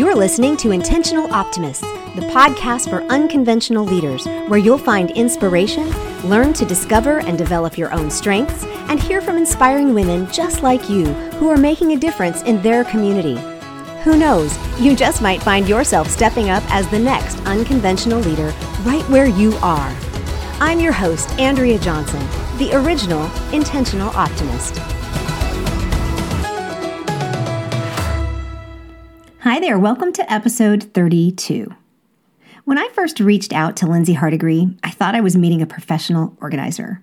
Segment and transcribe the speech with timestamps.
[0.00, 5.90] You're listening to Intentional Optimists, the podcast for unconventional leaders, where you'll find inspiration,
[6.26, 10.88] learn to discover and develop your own strengths, and hear from inspiring women just like
[10.88, 13.38] you who are making a difference in their community.
[14.02, 18.54] Who knows, you just might find yourself stepping up as the next unconventional leader
[18.84, 19.94] right where you are.
[20.60, 22.26] I'm your host, Andrea Johnson,
[22.56, 24.80] the original Intentional Optimist.
[29.42, 31.74] Hi there, welcome to episode 32.
[32.66, 36.36] When I first reached out to Lindsey Hardegree, I thought I was meeting a professional
[36.42, 37.00] organizer.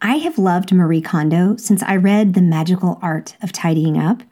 [0.00, 4.22] I have loved Marie Kondo since I read The Magical Art of Tidying Up,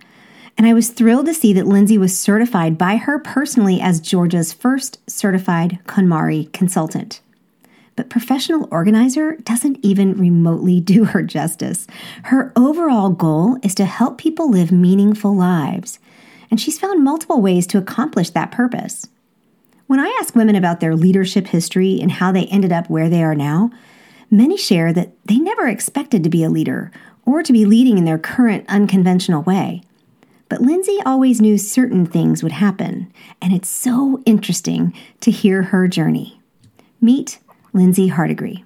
[0.56, 4.52] and I was thrilled to see that Lindsey was certified by her personally as Georgia's
[4.52, 7.20] first certified KonMari consultant.
[7.96, 11.88] But professional organizer doesn't even remotely do her justice.
[12.24, 15.98] Her overall goal is to help people live meaningful lives
[16.54, 19.08] and she's found multiple ways to accomplish that purpose.
[19.88, 23.24] When I ask women about their leadership history and how they ended up where they
[23.24, 23.72] are now,
[24.30, 26.92] many share that they never expected to be a leader
[27.26, 29.82] or to be leading in their current unconventional way.
[30.48, 33.12] But Lindsey always knew certain things would happen,
[33.42, 36.40] and it's so interesting to hear her journey.
[37.00, 37.40] Meet
[37.72, 38.62] Lindsey Hardegree.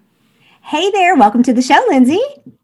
[0.69, 2.21] Hey there, welcome to the show, Lindsey.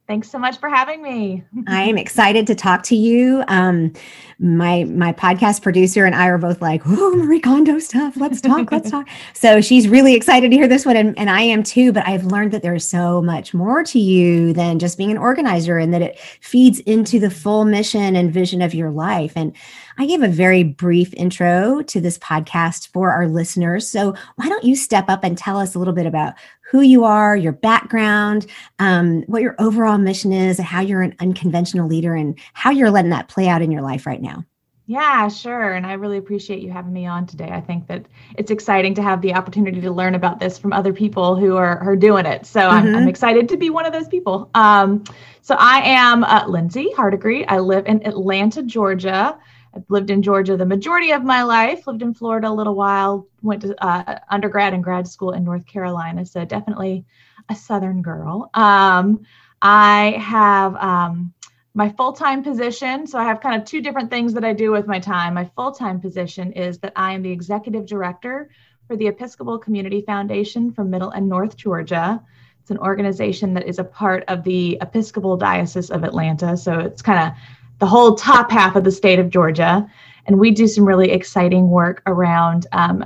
[0.06, 1.42] Thanks so much for having me.
[1.66, 3.42] I am excited to talk to you.
[3.48, 3.94] Um,
[4.38, 8.18] my my podcast producer and I are both like, "Oh, Marie Kondo stuff.
[8.18, 8.70] Let's talk.
[8.70, 11.92] let's talk." So she's really excited to hear this one, and, and I am too.
[11.94, 15.78] But I've learned that there's so much more to you than just being an organizer,
[15.78, 19.32] and that it feeds into the full mission and vision of your life.
[19.34, 19.56] And
[19.96, 23.88] I gave a very brief intro to this podcast for our listeners.
[23.88, 26.34] So why don't you step up and tell us a little bit about
[26.70, 28.46] who you are, your background,
[28.78, 33.10] um, what your overall mission is, how you're an unconventional leader, and how you're letting
[33.10, 34.44] that play out in your life right now.
[34.86, 35.72] Yeah, sure.
[35.72, 37.48] And I really appreciate you having me on today.
[37.50, 38.04] I think that
[38.36, 41.78] it's exciting to have the opportunity to learn about this from other people who are,
[41.78, 42.44] are doing it.
[42.44, 42.70] So mm-hmm.
[42.70, 43.08] I'm, I'm, mm-hmm.
[43.08, 44.50] excited to be one of those people.
[44.54, 45.04] Um,
[45.40, 47.46] so I am uh, Lindsey Hardegree.
[47.48, 49.38] I live in Atlanta, Georgia.
[49.74, 53.26] I've lived in Georgia the majority of my life, lived in Florida a little while,
[53.42, 56.24] went to uh, undergrad and grad school in North Carolina.
[56.24, 57.04] So definitely
[57.48, 58.50] a Southern girl.
[58.54, 59.24] Um,
[59.60, 61.32] I have um,
[61.74, 63.06] my full time position.
[63.06, 65.34] So I have kind of two different things that I do with my time.
[65.34, 68.50] My full time position is that I am the executive director
[68.86, 72.22] for the Episcopal Community Foundation for Middle and North Georgia.
[72.60, 76.56] It's an organization that is a part of the Episcopal Diocese of Atlanta.
[76.56, 77.38] So it's kind of
[77.84, 79.86] the whole top half of the state of Georgia.
[80.24, 83.04] And we do some really exciting work around um,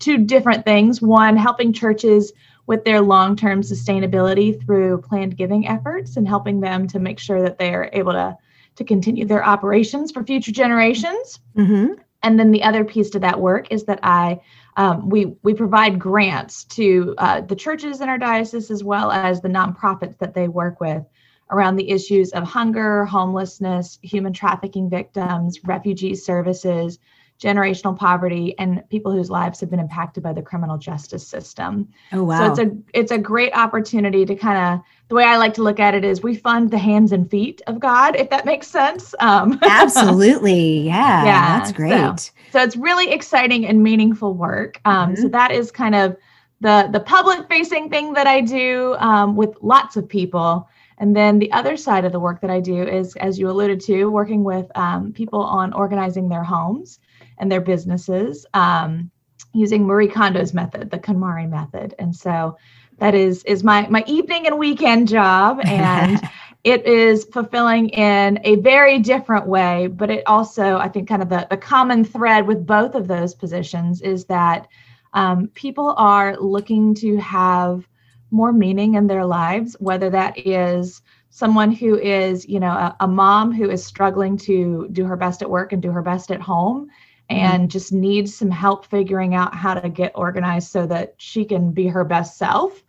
[0.00, 1.00] two different things.
[1.00, 2.32] One, helping churches
[2.66, 7.40] with their long term sustainability through planned giving efforts and helping them to make sure
[7.40, 8.36] that they are able to,
[8.74, 11.38] to continue their operations for future generations.
[11.56, 11.92] Mm-hmm.
[12.24, 14.40] And then the other piece to that work is that I
[14.76, 19.40] um, we we provide grants to uh, the churches in our diocese as well as
[19.40, 21.04] the nonprofits that they work with
[21.50, 26.98] around the issues of hunger, homelessness, human trafficking victims, refugee services,
[27.40, 31.88] generational poverty, and people whose lives have been impacted by the criminal justice system.
[32.12, 32.38] Oh wow.
[32.38, 35.62] So it's a it's a great opportunity to kind of the way I like to
[35.62, 38.66] look at it is we fund the hands and feet of God, if that makes
[38.66, 39.14] sense.
[39.20, 40.80] Um, Absolutely.
[40.80, 41.24] Yeah.
[41.24, 41.58] Yeah.
[41.58, 41.92] That's great.
[41.92, 44.80] So, so, it's really exciting and meaningful work.
[44.84, 45.22] Um, mm-hmm.
[45.22, 46.16] So that is kind of
[46.60, 50.68] the the public facing thing that I do um, with lots of people.
[50.98, 53.80] And then the other side of the work that I do is, as you alluded
[53.82, 56.98] to, working with um, people on organizing their homes
[57.38, 59.10] and their businesses um,
[59.52, 61.94] using Marie Kondo's method, the KonMari method.
[61.98, 62.56] And so
[62.98, 66.20] that is is my my evening and weekend job, and
[66.64, 69.88] it is fulfilling in a very different way.
[69.88, 73.34] But it also, I think, kind of the the common thread with both of those
[73.34, 74.68] positions is that
[75.12, 77.86] um, people are looking to have
[78.30, 83.08] more meaning in their lives, whether that is someone who is, you know, a, a,
[83.08, 86.40] mom who is struggling to do her best at work and do her best at
[86.40, 86.88] home
[87.28, 87.68] and mm-hmm.
[87.68, 91.88] just needs some help figuring out how to get organized so that she can be
[91.88, 92.82] her best self.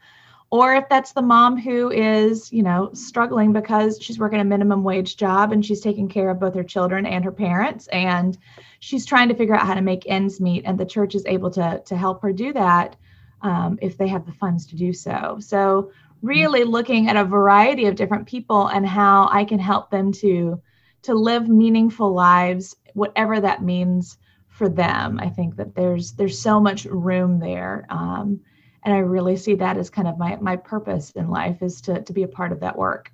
[0.50, 4.82] Or if that's the mom who is, you know, struggling because she's working a minimum
[4.82, 8.38] wage job and she's taking care of both her children and her parents and
[8.80, 11.52] she's trying to figure out how to make ends meet and the church is able
[11.52, 12.96] to to help her do that
[13.42, 15.38] um, if they have the funds to do so.
[15.40, 15.92] So,
[16.22, 20.62] really looking at a variety of different people and how I can help them to
[21.04, 24.18] to live meaningful lives, whatever that means
[24.48, 25.20] for them.
[25.20, 27.86] I think that there's there's so much room there.
[27.90, 28.42] Um,
[28.84, 32.02] and I really see that as kind of my my purpose in life is to
[32.02, 33.12] to be a part of that work.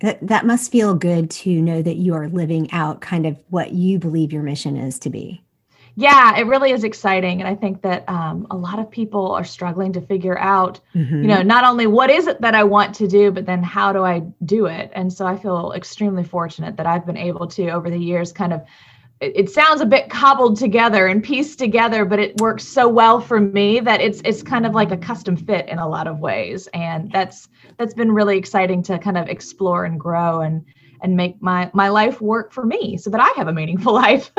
[0.00, 3.70] That, that must feel good to know that you are living out kind of what
[3.72, 5.44] you believe your mission is to be.
[5.94, 7.40] Yeah, it really is exciting.
[7.40, 11.22] And I think that um, a lot of people are struggling to figure out, mm-hmm.
[11.22, 13.92] you know, not only what is it that I want to do, but then how
[13.92, 14.90] do I do it?
[14.94, 18.52] And so I feel extremely fortunate that I've been able to, over the years, kind
[18.52, 18.62] of
[19.20, 23.40] it sounds a bit cobbled together and pieced together but it works so well for
[23.40, 26.66] me that it's it's kind of like a custom fit in a lot of ways
[26.74, 27.48] and that's
[27.78, 30.64] that's been really exciting to kind of explore and grow and
[31.02, 34.32] and make my my life work for me so that i have a meaningful life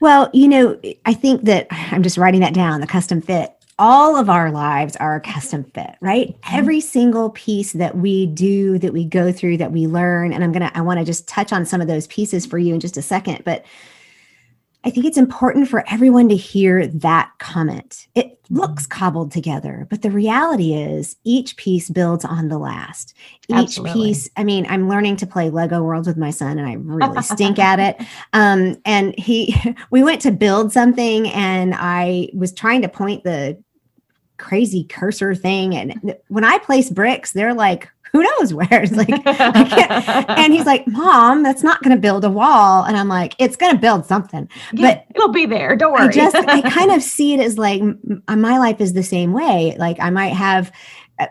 [0.00, 4.14] well you know i think that i'm just writing that down the custom fit all
[4.14, 6.28] of our lives are a custom fit, right?
[6.28, 6.54] Mm-hmm.
[6.54, 10.34] Every single piece that we do, that we go through, that we learn.
[10.34, 12.58] And I'm going to, I want to just touch on some of those pieces for
[12.58, 13.42] you in just a second.
[13.42, 13.64] But
[14.84, 18.06] I think it's important for everyone to hear that comment.
[18.14, 18.36] It.
[18.50, 23.14] Looks cobbled together, but the reality is each piece builds on the last.
[23.48, 23.92] Each Absolutely.
[23.92, 27.22] piece, I mean, I'm learning to play Lego Worlds with my son and I really
[27.22, 28.06] stink at it.
[28.32, 29.56] Um, and he,
[29.90, 33.62] we went to build something and I was trying to point the
[34.36, 35.76] crazy cursor thing.
[35.76, 38.82] And when I place bricks, they're like, who knows where?
[38.82, 42.84] It's like, and he's like, Mom, that's not going to build a wall.
[42.84, 45.76] And I'm like, it's going to build something, yeah, but it'll be there.
[45.76, 46.08] Don't worry.
[46.08, 47.82] I just, I kind of see it as like
[48.28, 49.76] my life is the same way.
[49.78, 50.72] Like I might have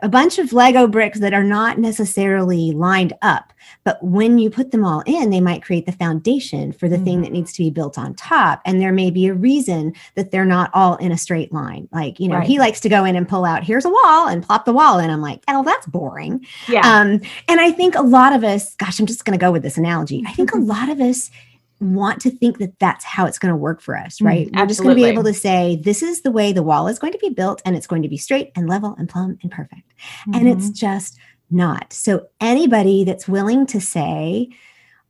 [0.01, 3.53] a bunch of Lego bricks that are not necessarily lined up
[3.83, 7.05] but when you put them all in, they might create the foundation for the mm-hmm.
[7.05, 8.61] thing that needs to be built on top.
[8.65, 11.87] And there may be a reason that they're not all in a straight line.
[11.91, 12.47] Like, you know, right.
[12.47, 14.99] he likes to go in and pull out, here's a wall and plop the wall
[14.99, 15.09] in.
[15.09, 16.45] I'm like, oh, that's boring.
[16.67, 16.81] Yeah.
[16.81, 19.63] Um, and I think a lot of us, gosh, I'm just going to go with
[19.63, 20.23] this analogy.
[20.27, 21.31] I think a lot of us
[21.79, 24.51] want to think that that's how it's going to work for us, right?
[24.51, 26.87] Mm, We're just going to be able to say, this is the way the wall
[26.87, 29.37] is going to be built, and it's going to be straight and level and plumb
[29.41, 29.81] and perfect.
[29.81, 30.33] Mm-hmm.
[30.35, 30.73] And it's mm-hmm.
[30.73, 31.17] just
[31.49, 31.93] not.
[31.93, 34.49] So, anybody that's willing to say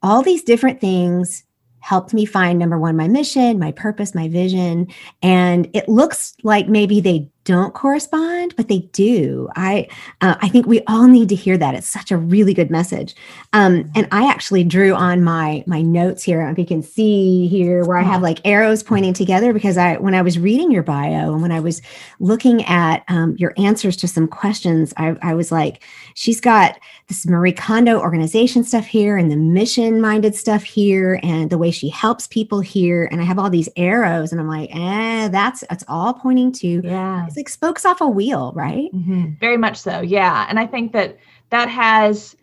[0.01, 1.43] all these different things
[1.81, 4.87] helped me find number one, my mission, my purpose, my vision.
[5.21, 9.49] And it looks like maybe they don't correspond, but they do.
[9.55, 9.87] I
[10.21, 11.73] uh, I think we all need to hear that.
[11.73, 13.15] It's such a really good message.
[13.53, 16.41] Um, and I actually drew on my my notes here.
[16.41, 20.15] If you can see here where I have like arrows pointing together because I when
[20.15, 21.81] I was reading your bio and when I was
[22.19, 25.83] looking at um, your answers to some questions, I, I was like,
[26.13, 26.77] she's got
[27.07, 31.71] this Marie Kondo organization stuff here and the mission minded stuff here and the way
[31.71, 33.07] she helps people here.
[33.11, 36.81] And I have all these arrows and I'm like, eh, that's it's all pointing to
[36.83, 38.91] yeah like spokes off a wheel, right?
[38.93, 39.31] Mm-hmm.
[39.39, 40.01] Very much so.
[40.01, 40.45] Yeah.
[40.47, 41.17] And I think that
[41.49, 42.35] that has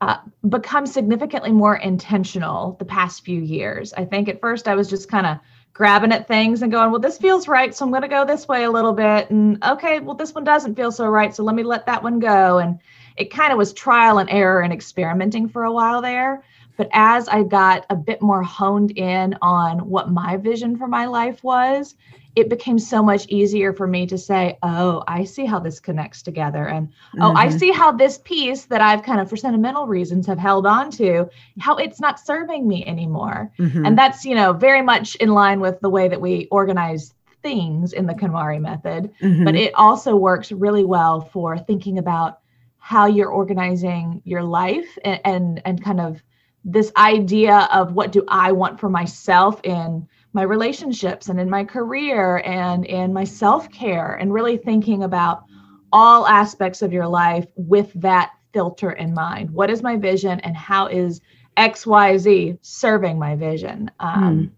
[0.00, 0.18] uh,
[0.48, 3.92] become significantly more intentional the past few years.
[3.94, 5.38] I think at first I was just kind of
[5.72, 7.74] grabbing at things and going, well, this feels right.
[7.74, 9.28] So I'm going to go this way a little bit.
[9.30, 11.34] And okay, well, this one doesn't feel so right.
[11.34, 12.58] So let me let that one go.
[12.58, 12.78] And
[13.16, 16.44] it kind of was trial and error and experimenting for a while there.
[16.76, 21.06] But as I got a bit more honed in on what my vision for my
[21.06, 21.94] life was,
[22.36, 26.20] it became so much easier for me to say, oh, I see how this connects
[26.22, 26.66] together.
[26.66, 27.22] And mm-hmm.
[27.22, 27.58] oh, I mm-hmm.
[27.58, 31.30] see how this piece that I've kind of, for sentimental reasons, have held on to,
[31.60, 33.52] how it's not serving me anymore.
[33.58, 33.86] Mm-hmm.
[33.86, 37.92] And that's, you know, very much in line with the way that we organize things
[37.92, 39.12] in the KonMari method.
[39.22, 39.44] Mm-hmm.
[39.44, 42.40] But it also works really well for thinking about
[42.78, 46.20] how you're organizing your life and, and, and kind of
[46.64, 51.64] this idea of what do I want for myself in my relationships and in my
[51.64, 55.44] career and in my self care, and really thinking about
[55.92, 59.50] all aspects of your life with that filter in mind.
[59.50, 61.20] What is my vision, and how is
[61.56, 63.90] XYZ serving my vision?
[64.00, 64.50] Um, mm.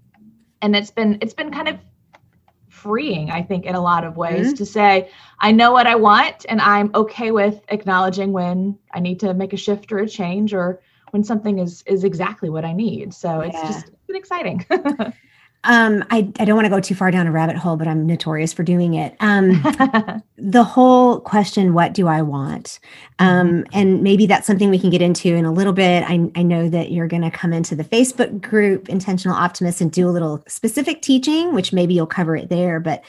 [0.63, 1.79] And it's been it's been kind of
[2.69, 4.55] freeing, I think, in a lot of ways mm-hmm.
[4.55, 9.21] to say, I know what I want, and I'm okay with acknowledging when I need
[9.21, 10.81] to make a shift or a change, or
[11.17, 13.15] when something is is exactly what I need.
[13.15, 13.67] So it's yeah.
[13.67, 14.67] just been exciting.
[15.69, 18.07] Um, I, I don't want to go too far down a rabbit hole, but I'm
[18.07, 19.17] notorious for doing it.
[19.19, 19.61] Um,
[20.39, 22.79] the whole question, what do I want?
[23.19, 23.63] Um, mm-hmm.
[23.73, 26.05] and maybe that's something we can get into in a little bit.
[26.07, 29.91] I, I know that you're going to come into the Facebook group, Intentional Optimist, and
[29.91, 32.79] do a little specific teaching, which maybe you'll cover it there.
[32.79, 33.03] But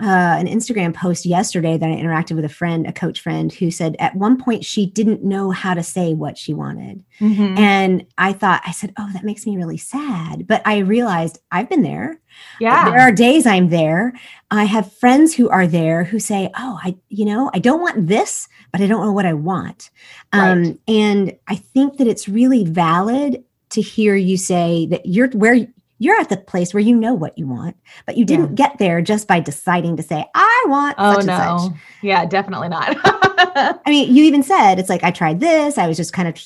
[0.00, 3.70] uh, an Instagram post yesterday that I interacted with a friend, a coach friend, who
[3.70, 7.04] said at one point she didn't know how to say what she wanted.
[7.20, 7.58] Mm-hmm.
[7.58, 10.46] And I thought, I said, Oh, that makes me really sad.
[10.46, 12.18] But I realized I've been there.
[12.60, 12.90] Yeah.
[12.90, 14.14] There are days I'm there.
[14.50, 18.06] I have friends who are there who say, Oh, I, you know, I don't want
[18.06, 19.90] this, but I don't know what I want.
[20.32, 20.80] Um, right.
[20.88, 25.66] And I think that it's really valid to hear you say that you're where
[26.00, 27.76] you're at the place where you know what you want,
[28.06, 28.68] but you didn't yeah.
[28.68, 31.74] get there just by deciding to say, I want oh, no.
[32.02, 32.96] Yeah, definitely not.
[33.04, 35.76] I mean, you even said it's like I tried this.
[35.76, 36.36] I was just kind of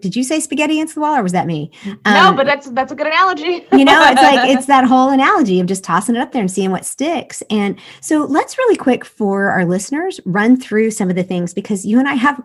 [0.00, 1.70] did you say spaghetti against the wall or was that me?
[1.84, 3.66] Um, no, but that's that's a good analogy.
[3.70, 6.50] you know, it's like it's that whole analogy of just tossing it up there and
[6.50, 7.42] seeing what sticks.
[7.50, 11.84] And so let's really quick for our listeners run through some of the things because
[11.84, 12.42] you and I have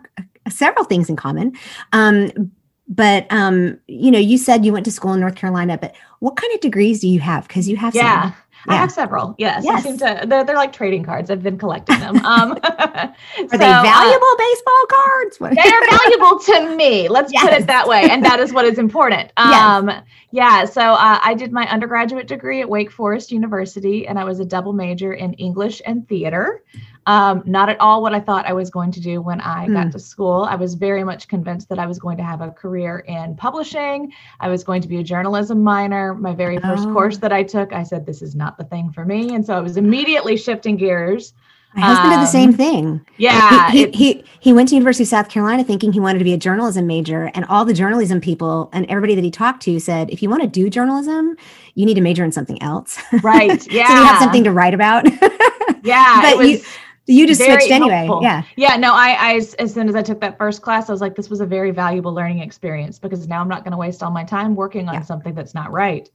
[0.50, 1.56] several things in common.
[1.92, 2.52] Um,
[2.94, 6.36] but um, you know, you said you went to school in North Carolina, but what
[6.36, 7.48] kind of degrees do you have?
[7.48, 8.22] Because you have yeah.
[8.22, 8.34] Some.
[8.66, 8.74] Yeah.
[8.74, 9.34] I have several.
[9.38, 9.64] Yes.
[9.64, 9.80] yes.
[9.80, 11.30] I seem to, they're, they're like trading cards.
[11.30, 12.20] I've been collecting them.
[12.32, 15.38] Um, are so, they valuable uh, baseball cards?
[15.38, 17.08] they are valuable to me.
[17.08, 17.42] Let's yes.
[17.42, 18.08] put it that way.
[18.08, 19.32] And that is what is important.
[19.42, 20.04] Um, yes.
[20.30, 20.64] Yeah.
[20.66, 24.44] So uh, I did my undergraduate degree at Wake Forest University, and I was a
[24.44, 26.62] double major in English and theater.
[27.06, 29.86] Um, not at all what I thought I was going to do when I got
[29.86, 29.90] hmm.
[29.90, 30.46] to school.
[30.48, 34.12] I was very much convinced that I was going to have a career in publishing.
[34.38, 36.14] I was going to be a journalism minor.
[36.14, 36.92] My very first oh.
[36.92, 39.34] course that I took, I said, this is not the thing for me.
[39.34, 41.34] And so I was immediately shifting gears.
[41.74, 43.06] My husband um, did the same um, thing.
[43.16, 43.70] Yeah.
[43.70, 46.34] He, he, he, he, went to University of South Carolina thinking he wanted to be
[46.34, 47.30] a journalism major.
[47.34, 50.42] And all the journalism people and everybody that he talked to said, if you want
[50.42, 51.34] to do journalism,
[51.74, 52.98] you need to major in something else.
[53.22, 53.66] Right.
[53.72, 53.86] Yeah.
[53.86, 55.10] so you have something to write about.
[55.82, 56.20] yeah.
[56.20, 56.60] but was, you,
[57.06, 58.06] you just switched anyway.
[58.06, 58.22] Helpful.
[58.22, 58.42] Yeah.
[58.56, 58.76] Yeah.
[58.76, 61.28] No, I, I, as soon as I took that first class, I was like, this
[61.28, 64.24] was a very valuable learning experience because now I'm not going to waste all my
[64.24, 65.02] time working on yeah.
[65.02, 66.08] something that's not right.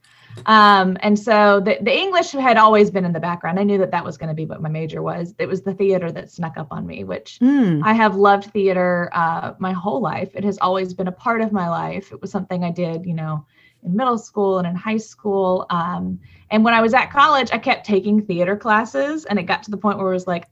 [0.46, 3.58] Um, and so the, the English had always been in the background.
[3.58, 5.34] I knew that that was going to be what my major was.
[5.38, 7.82] It was the theater that snuck up on me, which mm.
[7.84, 10.30] I have loved theater uh, my whole life.
[10.34, 12.12] It has always been a part of my life.
[12.12, 13.44] It was something I did, you know,
[13.82, 15.66] in middle school and in high school.
[15.70, 19.62] Um, and when I was at college, I kept taking theater classes, and it got
[19.64, 20.48] to the point where it was like,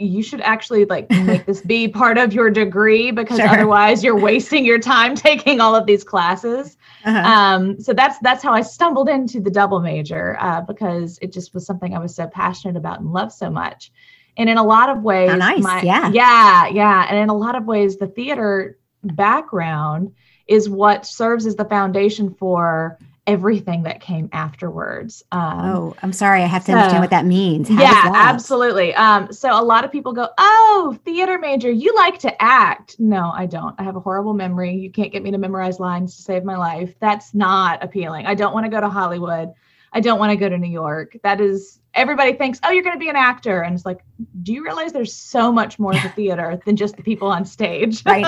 [0.00, 3.48] you should actually like make this be part of your degree because sure.
[3.48, 6.76] otherwise you're wasting your time taking all of these classes.
[7.04, 7.18] Uh-huh.
[7.18, 11.54] Um, so that's that's how I stumbled into the double major uh, because it just
[11.54, 13.92] was something I was so passionate about and loved so much.
[14.36, 15.62] And in a lot of ways, nice.
[15.62, 20.14] my, yeah, yeah, yeah, and in a lot of ways, the theater background
[20.46, 25.22] is what serves as the foundation for everything that came afterwards.
[25.32, 26.42] Um, oh, I'm sorry.
[26.42, 27.68] I have to so, understand what that means.
[27.68, 28.12] How yeah, that?
[28.14, 28.94] absolutely.
[28.94, 32.96] Um, so a lot of people go, Oh, theater major, you like to act.
[32.98, 33.74] No, I don't.
[33.78, 34.74] I have a horrible memory.
[34.74, 36.94] You can't get me to memorize lines to save my life.
[37.00, 38.26] That's not appealing.
[38.26, 39.52] I don't want to go to Hollywood.
[39.92, 41.16] I don't want to go to New York.
[41.22, 43.62] That is everybody thinks, oh, you're going to be an actor.
[43.62, 44.04] And it's like,
[44.42, 48.02] do you realize there's so much more to theater than just the people on stage?
[48.10, 48.24] Right.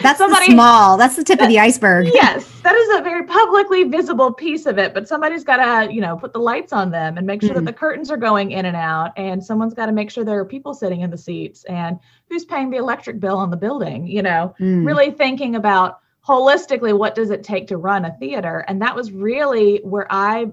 [0.00, 0.96] That's somebody, small.
[0.96, 2.08] That's the tip of the iceberg.
[2.12, 2.60] yes.
[2.62, 4.94] That is a very publicly visible piece of it.
[4.94, 7.56] But somebody's got to, you know, put the lights on them and make sure mm.
[7.56, 9.12] that the curtains are going in and out.
[9.16, 12.44] And someone's got to make sure there are people sitting in the seats and who's
[12.44, 14.84] paying the electric bill on the building, you know, mm.
[14.84, 19.10] really thinking about holistically what does it take to run a theater and that was
[19.10, 20.46] really where i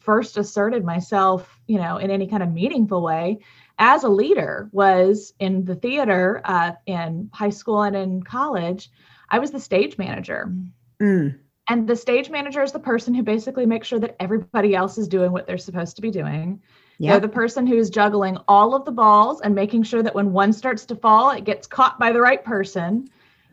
[0.00, 3.40] first asserted myself, you know, in any kind of meaningful way
[3.78, 8.90] as a leader was in the theater uh, in high school and in college.
[9.28, 10.52] I was the stage manager.
[11.00, 11.38] Mm.
[11.68, 15.08] And the stage manager is the person who basically makes sure that everybody else is
[15.08, 16.60] doing what they're supposed to be doing.
[16.98, 17.10] Yep.
[17.10, 20.52] They're the person who's juggling all of the balls and making sure that when one
[20.52, 23.08] starts to fall, it gets caught by the right person.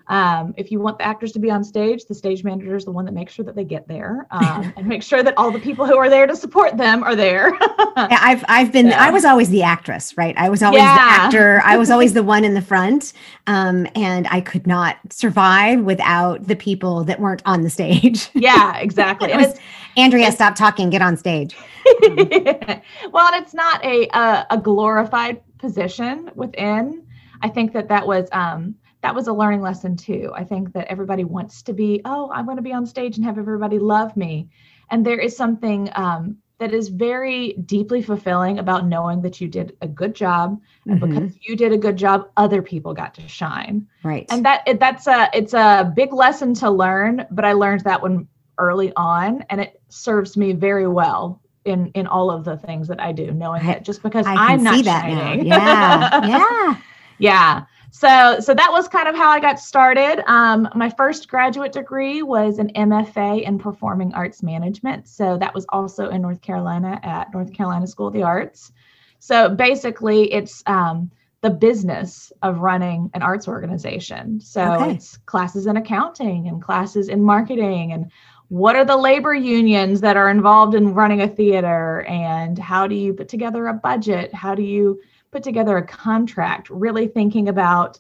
[0.10, 2.92] Um, if you want the actors to be on stage, the stage manager is the
[2.92, 5.60] one that makes sure that they get there um, and make sure that all the
[5.60, 7.56] people who are there to support them are there.
[7.96, 9.04] I've I've been yeah.
[9.04, 10.36] I was always the actress, right?
[10.36, 10.96] I was always yeah.
[10.96, 11.62] the actor.
[11.64, 13.14] I was always the one in the front,
[13.46, 18.30] um, and I could not survive without the people that weren't on the stage.
[18.40, 19.32] Yeah, exactly.
[19.32, 19.60] it was,
[19.98, 20.90] Andrea, stop talking.
[20.90, 21.56] Get on stage.
[22.02, 27.06] well, it's not a, a, a glorified position within.
[27.42, 30.32] I think that that was um, that was a learning lesson too.
[30.36, 33.26] I think that everybody wants to be, oh, I want to be on stage and
[33.26, 34.50] have everybody love me.
[34.92, 39.78] And there is something um, that is very deeply fulfilling about knowing that you did
[39.82, 41.14] a good job, and mm-hmm.
[41.14, 43.88] because you did a good job, other people got to shine.
[44.04, 44.26] Right.
[44.30, 48.28] And that that's a it's a big lesson to learn, but I learned that one
[48.58, 53.00] early on, and it serves me very well in in all of the things that
[53.00, 55.46] I do, knowing I, that just because I am not shining.
[55.46, 56.26] Yeah.
[56.28, 56.76] Yeah.
[57.20, 60.24] yeah so so that was kind of how i got started.
[60.28, 65.08] Um, my first graduate degree was an mfa in performing arts management.
[65.08, 68.72] So that was also in north carolina at north carolina school of the arts.
[69.20, 74.40] So basically it's um, the business of running an arts organization.
[74.42, 74.94] So okay.
[74.94, 78.12] it's classes in accounting and classes in marketing and
[78.50, 82.96] what are the labor unions that are involved in running a theater and how do
[82.96, 84.34] you put together a budget?
[84.34, 85.00] How do you
[85.32, 88.00] put together a contract, really thinking about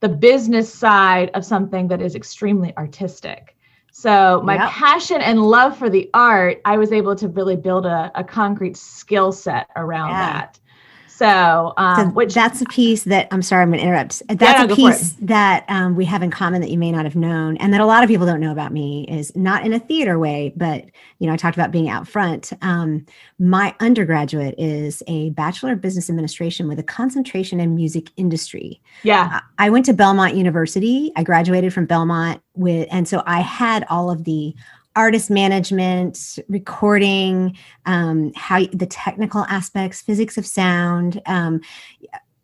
[0.00, 3.56] the business side of something that is extremely artistic.
[3.92, 4.70] So, my yep.
[4.70, 8.76] passion and love for the art, I was able to really build a, a concrete
[8.76, 10.32] skill set around yeah.
[10.32, 10.60] that.
[11.16, 14.22] So, um, so which that's a piece that I'm sorry, I'm going to interrupt.
[14.28, 17.04] That's Yeah, a no, piece that um, we have in common that you may not
[17.06, 19.06] have known, and that a lot of people don't know about me.
[19.08, 20.84] Is not in a theater way, but
[21.18, 22.52] you know, I talked about being out front.
[22.60, 23.06] Um,
[23.38, 28.82] my undergraduate is a bachelor of business administration with a concentration in music industry.
[29.02, 31.12] yeah, I went to Belmont University.
[31.16, 34.54] I graduated from Belmont with, and so I had all of the
[34.96, 41.60] artist management, recording, um, how the technical aspects, physics of sound, um,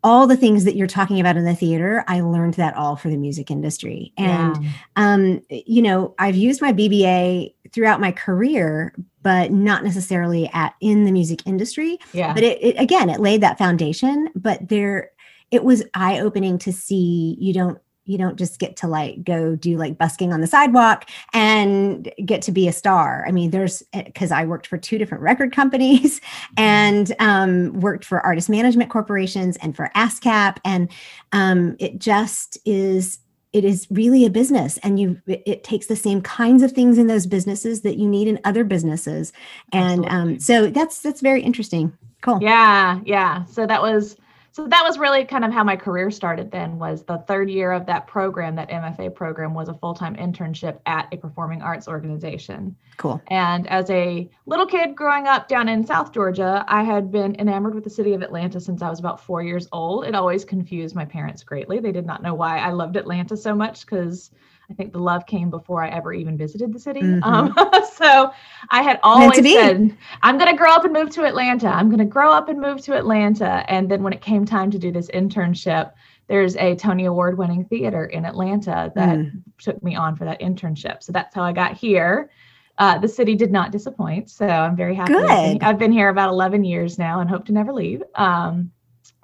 [0.03, 2.03] all the things that you're talking about in the theater.
[2.07, 4.71] I learned that all for the music industry, and yeah.
[4.95, 8.93] um, you know, I've used my BBA throughout my career,
[9.23, 12.33] but not necessarily at in the music industry yeah.
[12.33, 15.09] but it, it again it laid that foundation but there
[15.49, 19.55] it was eye opening to see you don't you don't just get to like go
[19.55, 23.23] do like busking on the sidewalk and get to be a star.
[23.27, 26.21] I mean there's because i worked for two different record companies
[26.57, 30.89] and um, worked for artist management corporations and for ascap and
[31.31, 33.19] um, it just is
[33.53, 36.97] it is really a business and you it, it takes the same kinds of things
[36.97, 39.31] in those businesses that you need in other businesses.
[39.71, 41.95] And um, so that's that's very interesting.
[42.21, 42.39] Cool.
[42.41, 43.45] Yeah, yeah.
[43.45, 44.17] So that was
[44.53, 47.71] so that was really kind of how my career started then was the third year
[47.71, 52.75] of that program, that MFA program was a full-time internship at a performing arts organization.
[52.97, 57.35] cool And as a little kid growing up down in South Georgia, I had been
[57.39, 60.05] enamored with the city of Atlanta since I was about four years old.
[60.05, 61.79] It always confused my parents greatly.
[61.79, 64.29] They did not know why I loved Atlanta so much because
[64.69, 67.01] I think the love came before I ever even visited the city.
[67.01, 67.21] Mhm.
[67.23, 67.53] Um,
[67.93, 68.31] so
[68.69, 71.67] I had always said, I'm going to grow up and move to Atlanta.
[71.67, 73.65] I'm going to grow up and move to Atlanta.
[73.67, 75.91] And then when it came time to do this internship,
[76.27, 79.43] there's a Tony Award winning theater in Atlanta that Mm.
[79.59, 81.03] took me on for that internship.
[81.03, 82.29] So that's how I got here.
[82.77, 84.29] Uh, the city did not disappoint.
[84.29, 85.13] So I'm very happy.
[85.13, 85.63] I've been- Good.
[85.67, 88.01] I've been here about 11 years now and hope to never leave.
[88.15, 88.71] Um,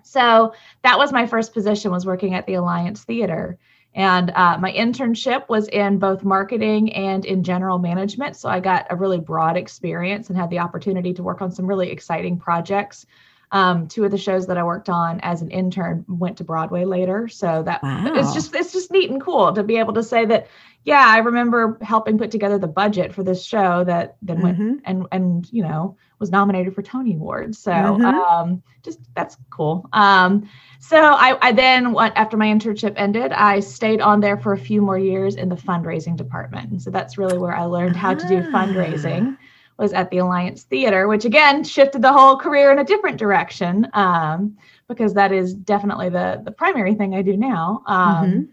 [0.04, 0.54] so
[0.84, 3.58] that was my first position was working at the Alliance Theater.
[3.96, 8.36] And uh, my internship was in both marketing and in general management.
[8.36, 11.66] So I got a really broad experience and had the opportunity to work on some
[11.66, 13.06] really exciting projects.
[13.52, 16.86] Um, two of the shows that I worked on as an intern went to Broadway
[16.86, 17.28] later.
[17.28, 18.14] So that Wow.
[18.16, 20.48] it's just it's just neat and cool to be able to say that,
[20.84, 24.82] yeah, I remember helping put together the budget for this show that then went Mhm.
[24.86, 27.58] and and you know was nominated for Tony Awards.
[27.58, 28.04] So Mhm.
[28.04, 29.90] um, just that's cool.
[29.94, 30.48] Um,
[30.80, 34.58] so I, I then went after my internship ended, I stayed on there for a
[34.58, 36.70] few more years in the fundraising department.
[36.72, 38.52] And so that's really where I learned how to do Ah.
[38.52, 39.38] fundraising
[39.80, 43.88] was at the Alliance Theater, which again shifted the whole career in a different direction
[43.94, 47.82] um, because that is definitely the the primary thing I do now.
[47.88, 48.48] Um, Mhm.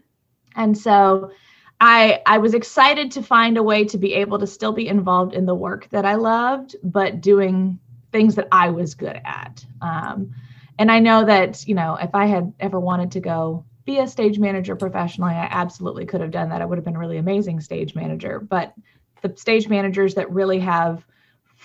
[0.55, 1.31] and so
[1.79, 5.33] I I was excited to find a way to be able to still be involved
[5.33, 7.79] in the work that I loved, but doing
[8.11, 9.65] things that I was good at.
[9.81, 10.31] Um,
[10.79, 14.07] and I know that you know if I had ever wanted to go be a
[14.07, 16.61] stage manager professionally, I absolutely could have done that.
[16.61, 18.39] I would have been a really amazing stage manager.
[18.39, 18.73] But
[19.21, 21.05] the stage managers that really have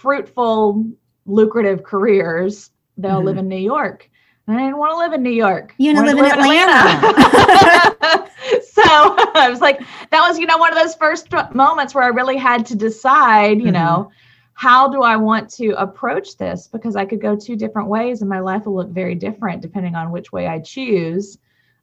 [0.03, 0.85] fruitful,
[1.27, 3.25] lucrative careers, they'll Mhm.
[3.25, 4.11] live in New York.
[4.49, 5.75] And I didn't want to live in New York.
[5.79, 8.29] You wanna Wanted live in Atlanta.
[8.73, 8.83] so
[9.35, 9.79] I was like,
[10.11, 13.61] that was, you know, one of those first moments where I really had to decide,
[13.61, 13.75] you Mhm.
[13.75, 14.11] know,
[14.55, 16.67] how do I want to approach this?
[16.69, 19.95] Because I could go two different ways and my life will look very different depending
[19.95, 21.39] on which way I choose.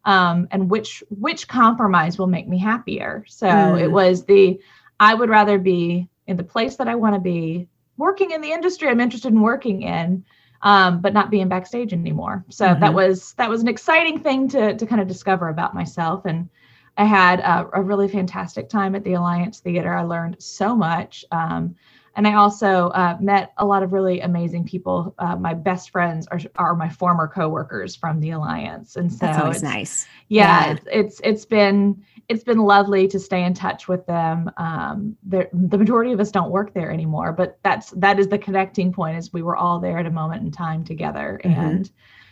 [0.06, 3.24] Um, and which which compromise will make me happier.
[3.28, 3.82] So Mm.
[3.82, 4.60] it was the
[5.00, 7.68] I would rather be in the place that I want to be,
[8.00, 10.26] working in the industry I'm interested in working in,
[10.64, 12.46] um, but not being backstage anymore.
[12.50, 12.80] So Mhm.
[12.82, 16.26] that was that was an exciting thing to to kind of discover about myself.
[16.26, 16.50] And
[16.98, 19.94] I had a, a really fantastic time at the Alliance Theater.
[19.94, 21.26] I learned so much.
[21.32, 21.76] Um,
[22.20, 25.16] and I also uh, met a lot of really amazing people.
[25.20, 29.38] Uh, my best friends are, are my former coworkers from the Alliance, and so That's
[29.40, 30.06] it's- nice.
[30.28, 30.72] yeah, Yeah.
[30.74, 34.52] It's, it's it's been it's been lovely to stay in touch with them.
[34.58, 38.92] Um, the majority of us don't work there anymore, but that's that is the connecting
[38.92, 39.18] point.
[39.18, 41.58] Is we were all there at a moment in time together, Mhm.
[41.58, 41.92] and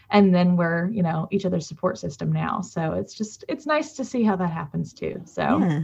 [0.10, 2.62] and then we're you know each other's support system now.
[2.62, 5.22] So it's just it's nice to see how that happens too.
[5.26, 5.84] So yeah.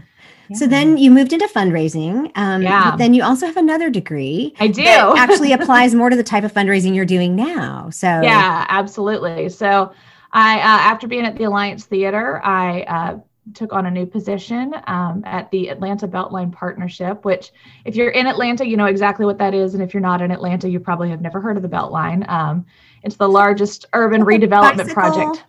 [0.56, 2.32] So then you moved into fundraising.
[2.36, 2.96] Um, Yeah.
[2.98, 6.44] Then you also have another degree I do that actually applies more to the type
[6.44, 7.90] of fundraising you're doing now.
[7.90, 9.50] So Yeah, absolutely.
[9.50, 9.94] So
[10.32, 13.18] I, uh, after being at the Alliance Theater, I uh,
[13.54, 17.52] took on a new position um, at the Atlanta Beltline Partnership, which,
[17.86, 19.74] if you're in Atlanta, you know exactly what that is.
[19.74, 22.28] And if you're not in Atlanta, you probably have never heard of the Beltline.
[22.30, 22.66] Um,
[23.04, 24.94] it's the largest urban redevelopment bicycle?
[24.94, 25.44] project.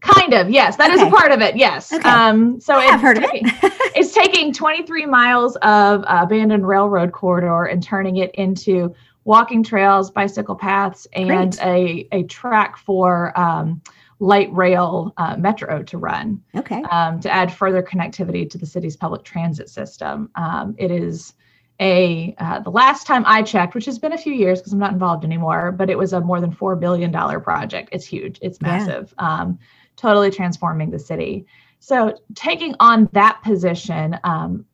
[0.00, 0.76] Kind of, yes.
[0.76, 1.08] that is Okay.
[1.08, 1.92] a part of it, yes.
[1.92, 2.08] Okay.
[2.08, 3.92] Um, so I have it's heard of taking- it.
[3.96, 10.10] it's taking 23 miles of uh, abandoned railroad corridor and turning it into walking trails,
[10.10, 13.82] bicycle paths, and a, a track for um,
[14.20, 16.42] light rail uh, metro to run.
[16.54, 16.82] Okay.
[16.82, 20.30] Um, to add further connectivity to the city's public transit system.
[20.36, 21.34] Um, it is
[21.80, 24.78] a uh, the last time I checked, which has been a few years because I'm
[24.78, 27.88] not involved anymore, but it was a more than four billion dollar project.
[27.92, 28.38] It's huge.
[28.42, 29.14] It's massive.
[29.18, 29.40] Yeah.
[29.40, 29.58] Um,
[29.96, 31.46] totally transforming the city.
[31.78, 34.66] So taking on that position um,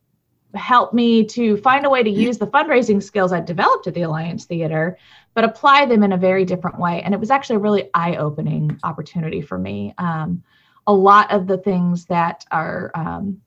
[0.55, 4.03] helped me to find a way to use the fundraising skills I developed at the
[4.03, 4.99] Alliance Theater,
[5.37, 7.03] but apply them in a very different way.
[7.03, 9.93] And it was actually a really eye-opening opportunity for me.
[9.99, 10.43] Um,
[10.87, 13.43] a lot of the things that are um,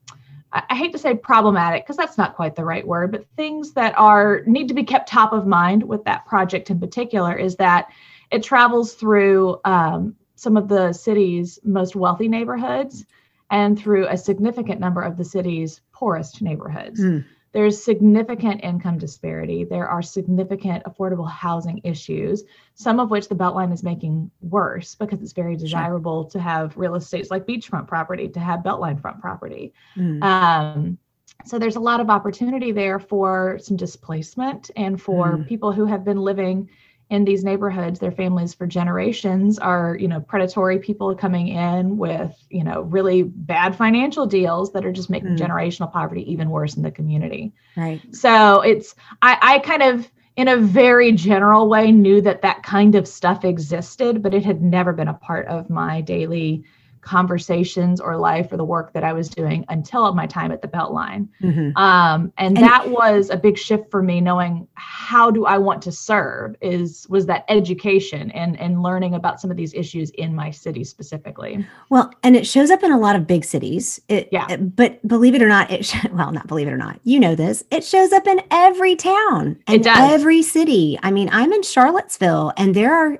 [0.52, 3.96] I hate to say problematic because that's not quite the right word, but things that
[3.98, 7.88] are need to be kept top of mind with that project in particular is that
[8.30, 13.04] it travels through um, some of the city's most wealthy neighborhoods
[13.50, 17.00] and through a significant number of the city's poorest neighborhoods.
[17.00, 19.64] Mm there's significant income disparity.
[19.64, 25.20] There are significant affordable housing issues, some of which the Beltline is making worse because
[25.20, 26.30] it's very desirable sure.
[26.30, 29.72] to have real estates like beachfront property, to have Beltline front property.
[29.96, 30.22] Mm.
[30.22, 30.98] Um,
[31.44, 35.48] so there's a lot of opportunity there for some displacement and for mm.
[35.48, 36.68] people who have been living
[37.10, 42.32] in these neighborhoods their families for generations are you know predatory people coming in with
[42.48, 45.38] you know really bad financial deals that are just making mm.
[45.38, 50.46] generational poverty even worse in the community right so it's i i kind of in
[50.48, 54.92] a very general way knew that that kind of stuff existed but it had never
[54.92, 56.64] been a part of my daily
[57.00, 60.68] conversations or life or the work that I was doing until my time at the
[60.68, 61.28] Beltline.
[61.42, 61.76] Mm-hmm.
[61.76, 65.82] Um, and, and that was a big shift for me, knowing how do I want
[65.82, 70.34] to serve is was that education and and learning about some of these issues in
[70.34, 71.66] my city specifically.
[71.88, 74.00] Well, and it shows up in a lot of big cities.
[74.08, 74.46] It, yeah.
[74.50, 77.34] It, but believe it or not, it well, not believe it or not, you know
[77.34, 77.64] this.
[77.70, 80.98] It shows up in every town and every city.
[81.02, 83.18] I mean, I'm in Charlottesville, and there are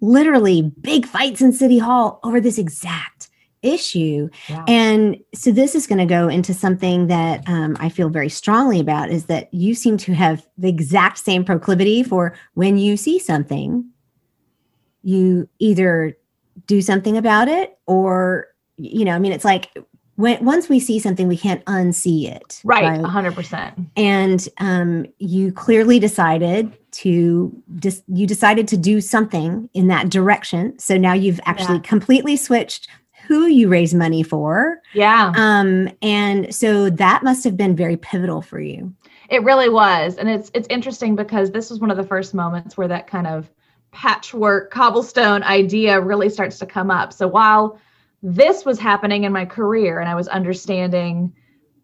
[0.00, 3.17] literally big fights in City Hall over this exact
[3.62, 4.28] issue.
[4.66, 8.80] And so this is going to go into something that um, I feel very strongly
[8.80, 13.18] about is that you seem to have the exact same proclivity for when you see
[13.18, 13.88] something,
[15.02, 16.16] you either
[16.66, 19.70] do something about it or, you know, I mean, it's like
[20.18, 22.60] when once we see something, we can't unsee it.
[22.64, 23.00] Right, right?
[23.00, 23.86] 100%.
[23.96, 30.08] And um, you clearly decided to just dis- you decided to do something in that
[30.08, 30.76] direction.
[30.80, 31.82] So now you've actually yeah.
[31.82, 32.88] completely switched
[33.28, 34.80] who you raise money for.
[34.94, 35.32] Yeah.
[35.36, 38.94] Um, and so that must have been very pivotal for you.
[39.28, 40.16] It really was.
[40.16, 43.26] And it's it's interesting because this was one of the first moments where that kind
[43.26, 43.50] of
[43.92, 47.12] patchwork cobblestone idea really starts to come up.
[47.12, 47.78] So while
[48.22, 51.34] this was happening in my career and I was understanding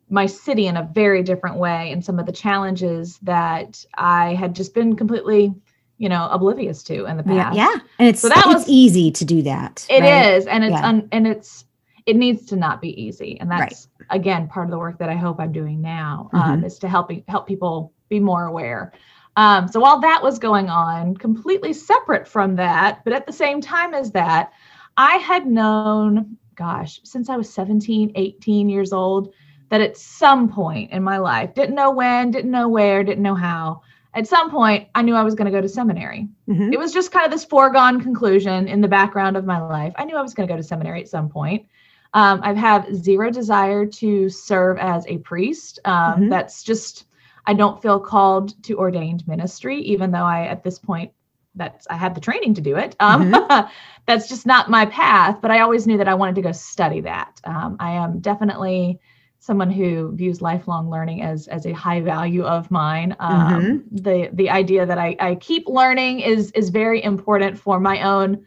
[0.09, 4.55] my city in a very different way and some of the challenges that I had
[4.55, 5.55] just been completely
[5.99, 7.57] you know oblivious to in the past.
[7.57, 7.81] Yeah, yeah.
[7.99, 9.87] and it's so that it's was easy to do that.
[9.89, 10.35] It right?
[10.35, 10.89] is, and it's yeah.
[10.89, 11.65] un, and it's
[12.07, 14.07] it needs to not be easy, and that's right.
[14.21, 16.65] again part of the work that I hope I'm doing now um, mm-hmm.
[16.65, 18.93] is to help help people be more aware.
[19.37, 23.61] Um, so while that was going on, completely separate from that, but at the same
[23.61, 24.53] time as that,
[24.97, 29.35] I had known, gosh, since I was 17, 18 years old,
[29.71, 33.35] that at some point in my life, didn't know when, didn't know where, didn't know
[33.35, 33.83] how,
[34.15, 36.29] at some point, I knew I was going to go to seminary.
[36.49, 36.73] Mm-hmm.
[36.73, 39.93] It was just kind of this foregone conclusion in the background of my life.
[39.97, 41.67] I knew I was going to go to seminary at some point.
[42.13, 45.81] Um, I have zero desire to serve as a priest.
[45.85, 46.29] Um, mm-hmm.
[46.29, 47.07] That's just,
[47.47, 51.13] I don't feel called to ordained ministry, even though I, at this point,
[51.57, 52.95] that's I had the training to do it.
[53.01, 53.69] Um, mm-hmm.
[54.07, 55.39] that's just not my path.
[55.43, 57.41] But I always knew that I wanted to go study that.
[57.45, 59.01] Um, I am definitely
[59.45, 63.15] someone who views lifelong learning as as a high value of mine.
[63.19, 63.97] Um, mm-hmm.
[63.97, 68.47] The the idea that I, I keep learning is is very important for my own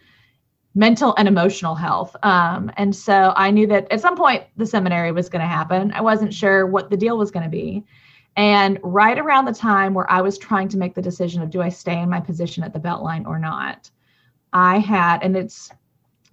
[0.74, 2.16] mental and emotional health.
[2.24, 5.92] Um, and so I knew that at some point the seminary was going to happen.
[5.92, 7.84] I wasn't sure what the deal was going to be.
[8.36, 11.62] And right around the time where I was trying to make the decision of do
[11.62, 13.92] I stay in my position at the Beltline or not,
[14.52, 15.70] I had, and it's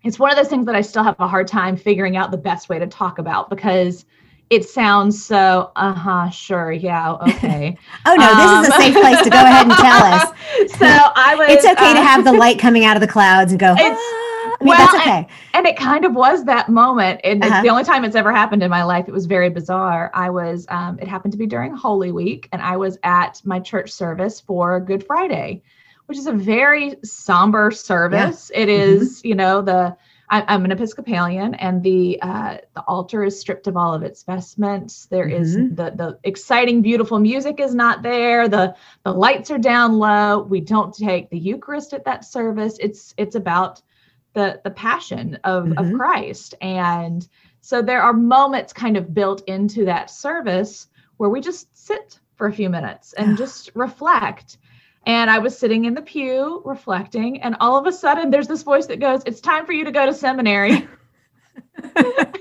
[0.02, 2.38] it's one of those things that I still have a hard time figuring out the
[2.38, 4.04] best way to talk about because
[4.50, 7.76] it sounds so uh-huh sure yeah okay
[8.06, 10.28] oh no um, this is a safe place to go ahead and tell us
[10.78, 13.60] so i was it's okay to have the light coming out of the clouds and
[13.60, 14.20] go ah.
[14.60, 15.18] I mean, well, that's okay.
[15.18, 17.20] And, and, it kind of was that moment.
[17.24, 17.56] And uh-huh.
[17.56, 19.08] it's the only time it's ever happened in my life.
[19.08, 20.12] It was very bizarre.
[20.14, 23.58] I was, um, it happened to be during Holy Week, and I was at my
[23.58, 25.60] church service for Good Friday,
[26.06, 28.50] which is a very somber service.
[28.54, 28.60] Yeah.
[28.60, 29.02] It mm-hmm.
[29.02, 29.26] mm-hmm.
[29.26, 29.96] you know, the
[30.28, 34.22] I, am an Episcopalian, and the uh, the altar is stripped of all of its
[34.22, 35.06] vestments.
[35.06, 35.42] There mm-hmm.
[35.42, 38.48] is the the exciting, beautiful music is not there.
[38.48, 40.40] the The lights are down low.
[40.42, 42.78] We don't take the Eucharist at that service.
[42.80, 43.82] It's it's about
[44.32, 45.78] the the passion of mm-hmm.
[45.78, 47.26] of Christ, and
[47.60, 52.46] so there are moments kind of built into that service where we just sit for
[52.46, 54.58] a few minutes and just reflect
[55.06, 58.62] and I was sitting in the pew reflecting, and all of a sudden there's this
[58.62, 60.86] voice that goes, It's time for you to go to seminary.
[61.96, 62.32] I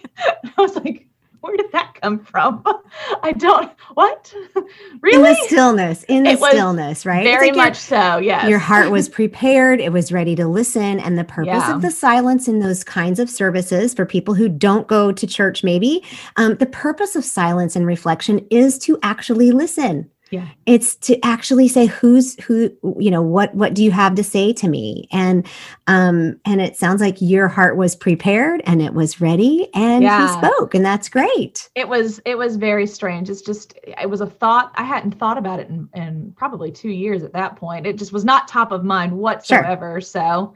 [0.58, 1.08] was like,
[1.42, 2.64] Where did that come from?
[3.24, 4.34] I don't, what?
[5.02, 5.18] really?
[5.18, 7.24] In the stillness, in the stillness, right?
[7.24, 8.48] Very like much so, yes.
[8.48, 11.00] Your heart was prepared, it was ready to listen.
[11.02, 11.76] And the purpose yeah.
[11.76, 15.64] of the silence in those kinds of services for people who don't go to church,
[15.64, 16.04] maybe,
[16.38, 20.48] um, the purpose of silence and reflection is to actually listen yeah.
[20.66, 24.52] It's to actually say who's who you know what what do you have to say
[24.54, 25.08] to me?
[25.12, 25.46] And
[25.86, 30.26] um and it sounds like your heart was prepared and it was ready and yeah.
[30.26, 31.70] he spoke and that's great.
[31.76, 33.30] It was it was very strange.
[33.30, 36.90] It's just it was a thought i hadn't thought about it in, in probably two
[36.90, 37.86] years at that point.
[37.86, 40.02] It just was not top of mind whatsoever.
[40.02, 40.02] Sure.
[40.02, 40.56] so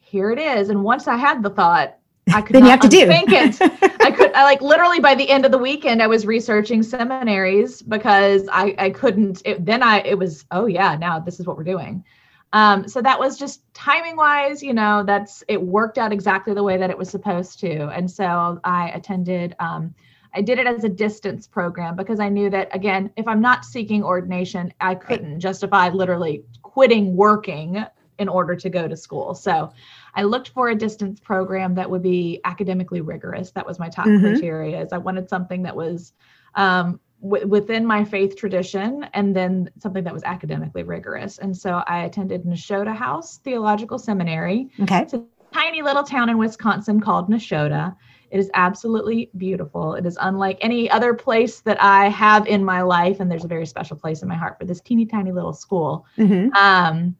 [0.00, 0.68] here it is.
[0.68, 1.96] And once i had the thought
[2.32, 3.06] I could then you have to do.
[3.08, 3.58] it.
[4.00, 7.82] I could, I like literally by the end of the weekend, I was researching seminaries
[7.82, 9.42] because I, I couldn't.
[9.44, 12.04] It, then I, it was, oh yeah, now this is what we're doing.
[12.52, 16.62] Um, so that was just timing wise, you know, that's it worked out exactly the
[16.62, 17.88] way that it was supposed to.
[17.88, 19.56] And so I attended.
[19.58, 19.94] Um,
[20.34, 23.64] I did it as a distance program because I knew that again, if I'm not
[23.64, 27.84] seeking ordination, I couldn't justify literally quitting working
[28.18, 29.34] in order to go to school.
[29.34, 29.72] So
[30.14, 33.50] I looked for a distance program that would be academically rigorous.
[33.52, 34.24] That was my top mm-hmm.
[34.24, 34.82] criteria.
[34.82, 36.12] Is I wanted something that was
[36.54, 41.38] um, w- within my faith tradition, and then something that was academically rigorous.
[41.38, 44.70] And so I attended Nashotah House Theological Seminary.
[44.80, 47.96] Okay, it's a tiny little town in Wisconsin called Nashotah.
[48.30, 49.94] It is absolutely beautiful.
[49.94, 53.48] It is unlike any other place that I have in my life, and there's a
[53.48, 56.06] very special place in my heart for this teeny tiny little school.
[56.16, 56.54] Mm-hmm.
[56.56, 57.14] Um,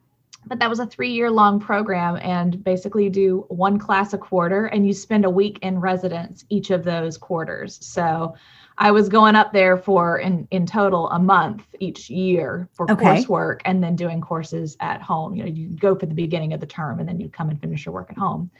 [0.46, 4.18] but that was a three year long program and basically you do one class a
[4.18, 7.78] quarter and you spend a week in residence each of those quarters.
[7.80, 8.34] So
[8.78, 13.04] i was going up there for in in total a month each year for okay.
[13.04, 15.34] coursework and then doing courses at home.
[15.34, 17.60] You know you go for the beginning of the term and then you come and
[17.60, 18.50] finish your work at home.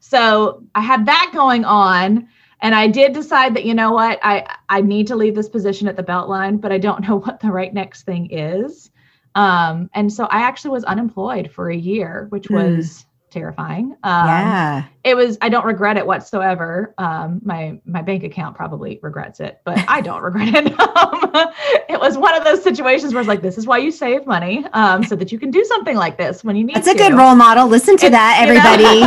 [0.00, 2.28] So i had that going on
[2.60, 5.88] and i did decide that you know what i i need to leave this position
[5.88, 8.91] at the beltline but i don't know what the right next thing is
[9.34, 12.54] um, and so I actually was unemployed for a year, which hmm.
[12.54, 13.96] was terrifying.
[14.02, 14.84] Um, yeah.
[15.04, 16.94] It was, I don't regret it whatsoever.
[16.98, 20.78] Um, my, my bank account probably regrets it, but I don't regret it.
[20.78, 21.30] Um,
[21.88, 24.64] it was one of those situations where it's like, this is why you save money,
[24.72, 27.14] um, so that you can do something like this when you need That's a good
[27.14, 27.66] role model.
[27.66, 29.02] Listen to it's, that, everybody.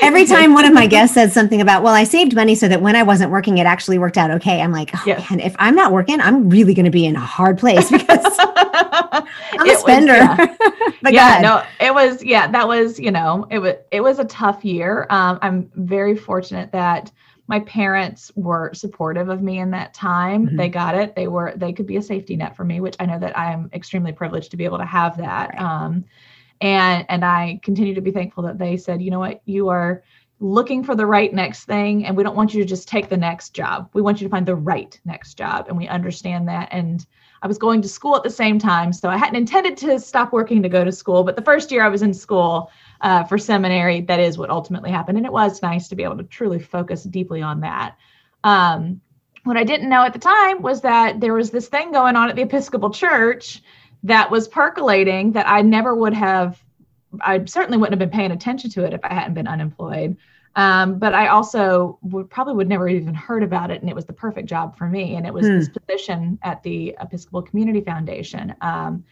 [0.06, 2.82] Every time one of my guests says something about, well, I saved money so that
[2.82, 4.60] when I wasn't working, it actually worked out okay.
[4.60, 5.30] I'm like, oh yes.
[5.30, 8.36] man, if I'm not working, I'm really going to be in a hard place because
[8.38, 10.18] I'm a spender.
[10.18, 14.00] Was, yeah, yeah no, it was, yeah, that was was, you know, it was it
[14.00, 15.06] was a tough year.
[15.10, 17.10] Um, I'm very fortunate that
[17.46, 20.46] my parents were supportive of me in that time.
[20.46, 20.56] Mm-hmm.
[20.56, 21.16] They got it.
[21.16, 23.52] They were they could be a safety net for me, which I know that I
[23.52, 25.50] am extremely privileged to be able to have that.
[25.54, 25.60] Right.
[25.60, 26.04] Um,
[26.60, 30.02] and and I continue to be thankful that they said, you know what, you are
[30.40, 33.16] looking for the right next thing and we don't want you to just take the
[33.16, 36.68] next job we want you to find the right next job and we understand that
[36.70, 37.06] and
[37.42, 40.32] i was going to school at the same time so i hadn't intended to stop
[40.32, 43.38] working to go to school but the first year i was in school uh, for
[43.38, 46.58] seminary that is what ultimately happened and it was nice to be able to truly
[46.58, 47.96] focus deeply on that
[48.44, 49.00] um,
[49.44, 52.28] what i didn't know at the time was that there was this thing going on
[52.28, 53.62] at the episcopal church
[54.02, 56.62] that was percolating that i never would have
[57.20, 60.16] I certainly wouldn't have been paying attention to it if I hadn't been unemployed.
[60.56, 64.06] Um, but I also would probably would never even heard about it, and it was
[64.06, 65.14] the perfect job for me.
[65.14, 65.58] And it was hmm.
[65.58, 68.54] this position at the Episcopal Community Foundation.
[68.60, 69.04] Um,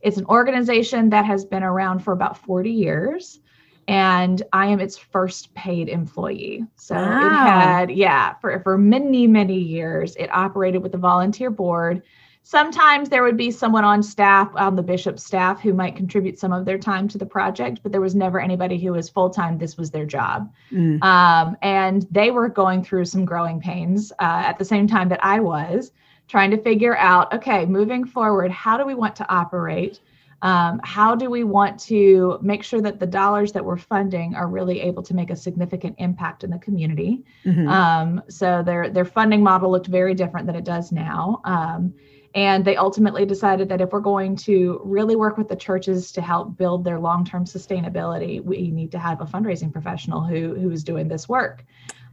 [0.00, 3.40] it's an organization that has been around for about 40 years,
[3.88, 6.64] and I am its first paid employee.
[6.76, 7.18] So wow.
[7.18, 12.02] it had, yeah, for for many many years, it operated with a volunteer board
[12.42, 16.52] Sometimes there would be someone on staff, on the bishop's staff, who might contribute some
[16.52, 19.58] of their time to the project, but there was never anybody who was full time.
[19.58, 20.52] This was their job.
[20.72, 21.02] Mm.
[21.02, 25.24] Um, and they were going through some growing pains uh, at the same time that
[25.24, 25.92] I was
[26.30, 30.00] trying to figure out okay, moving forward, how do we want to operate?
[30.42, 34.48] Um, how do we want to make sure that the dollars that we're funding are
[34.48, 37.24] really able to make a significant impact in the community?
[37.44, 37.68] Mm-hmm.
[37.68, 41.42] Um, so their their funding model looked very different than it does now.
[41.44, 41.92] Um,
[42.34, 46.22] And they ultimately decided that if we're going to really work with the churches to
[46.22, 50.84] help build their long-term sustainability, we need to have a fundraising professional who who is
[50.84, 51.64] doing this work.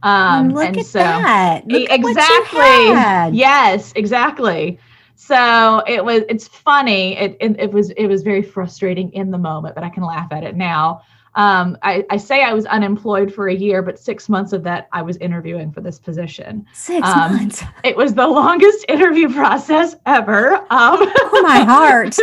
[0.02, 1.66] Um, Look and at so that.
[1.66, 3.38] Look exactly.
[3.38, 4.78] Yes, exactly.
[5.14, 6.22] So it was.
[6.28, 7.16] It's funny.
[7.16, 7.90] It, it, it was.
[7.90, 11.02] It was very frustrating in the moment, but I can laugh at it now.
[11.38, 14.88] Um, I, I, say I was unemployed for a year, but six months of that
[14.92, 16.66] I was interviewing for this position.
[16.72, 17.62] Six um, months.
[17.84, 20.56] It was the longest interview process ever.
[20.56, 22.16] Um, oh my heart!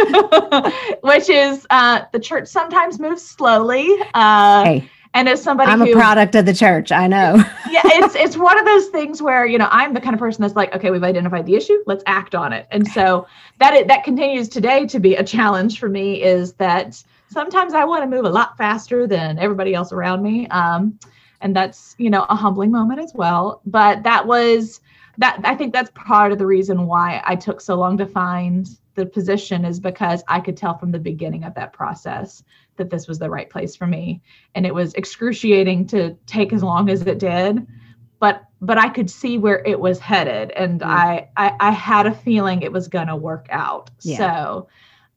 [1.02, 3.90] which is uh, the church sometimes moves slowly.
[4.14, 7.36] Uh, hey and as somebody I'm who, a product of the church, I know.
[7.72, 10.42] yeah, it's it's one of those things where you know I'm the kind of person
[10.42, 12.68] that's like, okay, we've identified the issue, let's act on it.
[12.70, 13.26] And so
[13.60, 17.02] that it, that continues today to be a challenge for me is that
[17.36, 20.98] sometimes I want to move a lot faster than everybody else around me, um,
[21.42, 23.62] and that's you know a humbling moment as well.
[23.66, 24.80] But that was
[25.18, 28.68] that I think that's part of the reason why I took so long to find
[28.96, 32.42] the position is because I could tell from the beginning of that process
[32.78, 34.22] that this was the right place for me
[34.54, 37.66] and it was excruciating to take as long as it did
[38.20, 40.88] but but i could see where it was headed and mm.
[40.88, 44.18] I, I, I had a feeling it was going to work out yeah.
[44.18, 44.68] so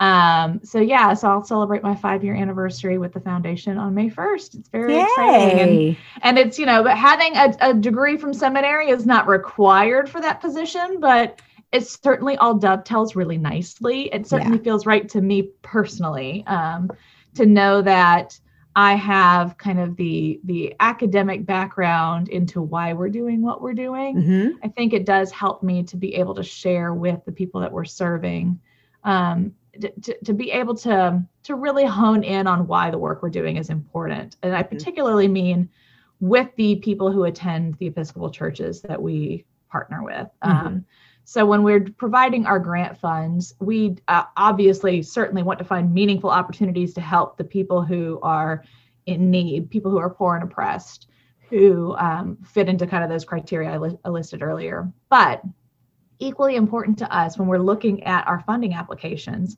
[0.01, 4.09] um so yeah so i'll celebrate my five year anniversary with the foundation on may
[4.09, 5.03] 1st it's very Yay.
[5.03, 9.27] exciting and, and it's you know but having a, a degree from seminary is not
[9.27, 11.41] required for that position but
[11.73, 14.63] it certainly all dovetails really nicely it certainly yeah.
[14.65, 16.89] feels right to me personally um
[17.35, 18.39] to know that
[18.79, 24.17] I have kind of the the academic background into why we're doing what we're doing.
[24.17, 24.49] Mm-hmm.
[24.63, 27.73] I think it does help me to be able to share with the people that
[27.73, 28.61] we're serving,
[29.03, 33.31] um, to, to be able to to really hone in on why the work we're
[33.31, 34.37] doing is important.
[34.43, 34.77] And I mm-hmm.
[34.77, 35.69] particularly mean
[36.21, 40.29] with the people who attend the Episcopal churches that we partner with.
[40.45, 40.67] Mm-hmm.
[40.67, 40.85] Um,
[41.25, 46.31] so when we're providing our grant funds, we uh, obviously certainly want to find meaningful
[46.31, 48.65] opportunities to help the people who are
[49.05, 51.09] in need, people who are poor and oppressed,
[51.51, 54.91] who um, fit into kind of those criteria I, li- I listed earlier.
[55.11, 55.43] But
[56.19, 59.57] equally important to us when we're looking at our funding applications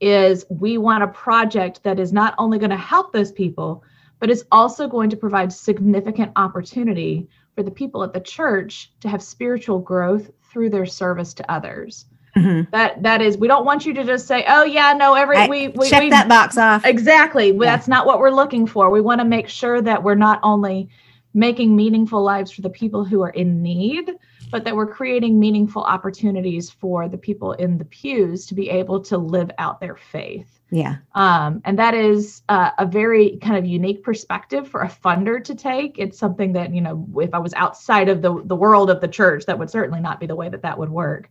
[0.00, 3.84] is we want a project that is not only going to help those people,
[4.18, 9.08] but is also going to provide significant opportunity for the people at the church to
[9.08, 12.06] have spiritual growth through their service to others.
[12.36, 12.70] Mm-hmm.
[12.72, 15.48] That that is, we don't want you to just say, "Oh yeah, no, every I,
[15.48, 17.50] we, we check we, that box off." Exactly.
[17.50, 17.58] Yeah.
[17.58, 18.88] That's not what we're looking for.
[18.88, 20.88] We want to make sure that we're not only
[21.34, 24.12] making meaningful lives for the people who are in need,
[24.52, 29.00] but that we're creating meaningful opportunities for the people in the pews to be able
[29.00, 30.60] to live out their faith.
[30.70, 30.96] Yeah.
[31.14, 35.54] Um, and that is uh, a very kind of unique perspective for a funder to
[35.54, 35.98] take.
[35.98, 39.08] It's something that, you know, if I was outside of the, the world of the
[39.08, 41.30] church, that would certainly not be the way that that would work.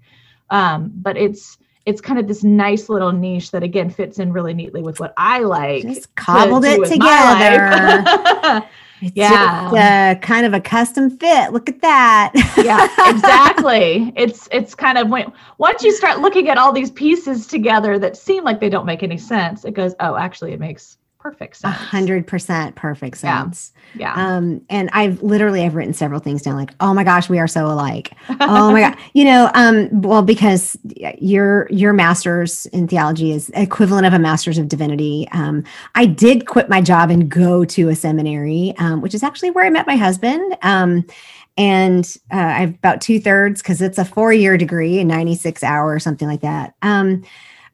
[0.50, 4.56] Um, but it's, it's kind of this nice little niche that again fits in really
[4.56, 5.84] neatly with what I like.
[5.84, 8.68] Just cobbled to, it together.
[9.02, 9.64] It's yeah.
[9.64, 11.52] Just, uh, kind of a custom fit.
[11.52, 12.32] Look at that.
[12.64, 14.14] yeah, exactly.
[14.16, 18.16] It's it's kind of when once you start looking at all these pieces together that
[18.16, 21.74] seem like they don't make any sense, it goes, oh, actually, it makes perfect sense.
[21.74, 23.72] A hundred percent perfect sense.
[23.94, 24.14] Yeah.
[24.16, 24.36] yeah.
[24.36, 27.48] Um, and I've literally I've written several things down like, oh my gosh, we are
[27.48, 28.12] so alike.
[28.30, 28.98] oh my god.
[29.14, 30.78] You know, um, well, because
[31.20, 35.28] your your master's in theology is equivalent of a master's of divinity.
[35.32, 35.64] Um,
[35.96, 39.66] I did quit my job and go to a seminary, um, which is actually where
[39.66, 40.58] I met my husband.
[40.64, 41.06] Um,
[41.58, 45.64] and uh, I have about two thirds because it's a four year degree, a 96
[45.64, 46.74] hour or something like that.
[46.82, 47.24] Um,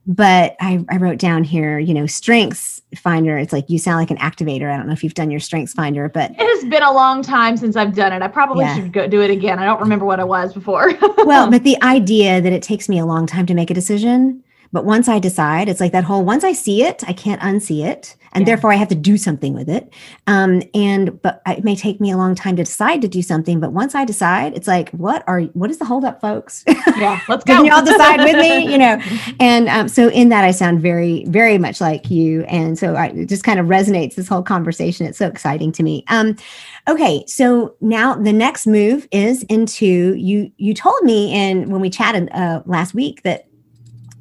[0.07, 3.37] but I, I wrote down here, you know, strengths finder.
[3.37, 4.71] It's like you sound like an activator.
[4.73, 7.21] I don't know if you've done your strengths finder, but it has been a long
[7.21, 8.21] time since I've done it.
[8.21, 8.75] I probably yeah.
[8.75, 9.59] should go do it again.
[9.59, 10.93] I don't remember what it was before.
[11.25, 14.43] well, but the idea that it takes me a long time to make a decision
[14.71, 17.85] but once I decide, it's like that whole once I see it, I can't unsee
[17.85, 18.15] it.
[18.33, 18.53] And yeah.
[18.53, 19.91] therefore I have to do something with it.
[20.27, 23.59] Um, and but it may take me a long time to decide to do something.
[23.59, 26.63] But once I decide, it's like, what are what is the holdup, folks?
[26.67, 27.55] Yeah, let's go.
[27.55, 28.71] Can y'all decide with me?
[28.71, 29.01] You know,
[29.39, 32.43] and um, so in that I sound very, very much like you.
[32.43, 35.07] And so I, it just kind of resonates this whole conversation.
[35.07, 36.03] It's so exciting to me.
[36.09, 36.35] Um,
[36.87, 40.51] okay, so now the next move is into you.
[40.57, 43.46] You told me in when we chatted uh, last week that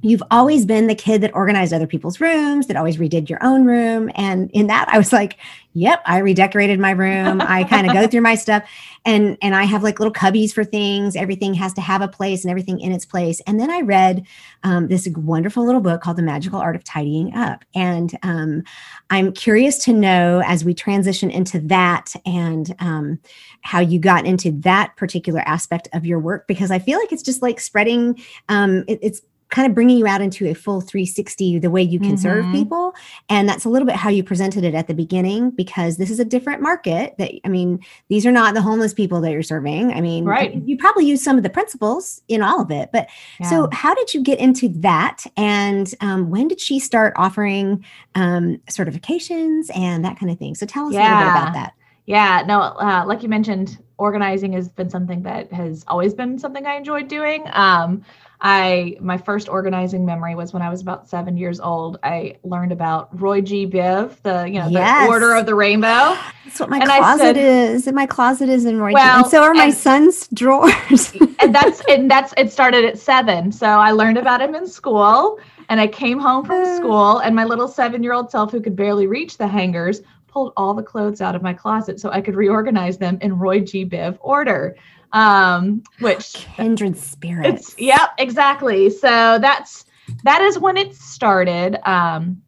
[0.03, 3.65] you've always been the kid that organized other people's rooms, that always redid your own
[3.65, 4.11] room.
[4.15, 5.39] And in that, I was like,
[5.73, 7.41] yep, I redecorated my room.
[7.41, 8.63] I kind of go through my stuff
[9.05, 11.17] and and I have like little cubbies for things.
[11.17, 13.41] Everything has to have a place and everything in its place.
[13.47, 14.27] And then I read
[14.65, 17.65] um, this wonderful little book called The Magical Art of Tidying Up.
[17.75, 18.63] And um,
[19.11, 23.19] I'm curious to know as we transition into that and um,
[23.63, 27.23] how you got into that particular aspect of your work, because I feel like it's
[27.23, 29.23] just like spreading, um, it, it's
[29.57, 32.17] kind of bringing you out into a full 360 the way you can mm-hmm.
[32.19, 32.95] serve people
[33.31, 36.21] and that's a little bit how you presented it at the beginning because this is
[36.21, 37.81] a different market that i mean
[38.11, 41.25] these are not the homeless people that you're serving i mean right you probably use
[41.25, 43.09] some of the principles in all of it but
[43.41, 43.49] yeah.
[43.49, 47.83] so how did you get into that and um, when did she start offering
[48.15, 51.01] um, certifications and that kind of thing so tell us yeah.
[51.01, 51.73] a little bit about that
[52.07, 56.65] yeah, no, uh, like you mentioned, organizing has been something that has always been something
[56.65, 57.43] I enjoyed doing.
[57.53, 58.05] Um,
[58.41, 61.99] I my first organizing memory was when I was about seven years old.
[62.03, 63.67] I learned about Roy G.
[63.67, 65.07] Biv, the you know yes.
[65.07, 66.17] the Order of the Rainbow.
[66.45, 67.87] That's what my and closet said, is.
[67.87, 69.23] And my closet is in Roy well, G.
[69.23, 71.13] And so are my son's drawers.
[71.41, 73.53] and that's and that's it started at seven.
[73.53, 75.39] So I learned about him in school.
[75.69, 76.77] And I came home from uh.
[76.77, 80.53] school, and my little seven year old self, who could barely reach the hangers, pulled
[80.57, 83.85] all the clothes out of my closet so I could reorganize them in Roy G.
[83.85, 84.77] Biv order.
[85.13, 87.75] Um, which kindred spirits.
[87.79, 88.91] Yep, exactly.
[88.91, 89.85] So that's
[90.25, 91.79] that is when it started.
[91.89, 92.43] Um,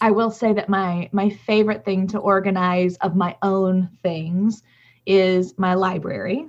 [0.00, 4.62] I will say that my my favorite thing to organize of my own things
[5.06, 6.46] is my library.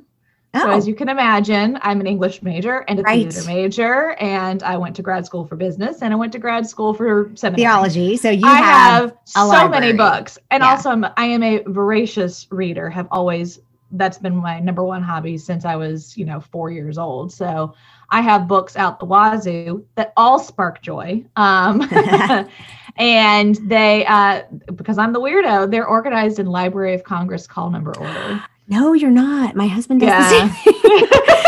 [0.53, 0.59] Oh.
[0.59, 3.31] So as you can imagine, I'm an English major and a right.
[3.31, 6.67] theater major, and I went to grad school for business and I went to grad
[6.67, 7.63] school for seminary.
[7.63, 8.17] theology.
[8.17, 9.69] So you I have, have so library.
[9.69, 10.71] many books, and yeah.
[10.71, 12.89] also I'm, I am a voracious reader.
[12.89, 13.59] Have always
[13.93, 17.31] that's been my number one hobby since I was you know four years old.
[17.31, 17.73] So
[18.09, 21.23] I have books out the wazoo that all spark joy.
[21.35, 21.87] Um,
[22.97, 24.43] and they uh,
[24.75, 28.43] because I'm the weirdo, they're organized in Library of Congress call number order.
[28.67, 29.55] No, you're not.
[29.55, 30.55] My husband does yeah.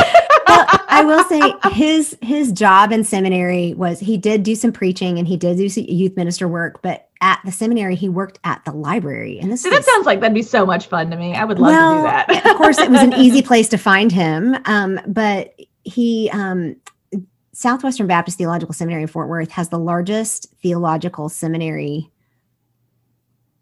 [0.93, 5.27] I will say his his job in seminary was he did do some preaching and
[5.27, 9.39] he did do youth minister work, but at the seminary he worked at the library.
[9.39, 11.35] And this See, that sounds like that'd be so much fun to me.
[11.35, 12.51] I would love well, to do that.
[12.51, 16.75] of course, it was an easy place to find him, um, but he um,
[17.53, 22.11] Southwestern Baptist Theological Seminary in Fort Worth has the largest theological seminary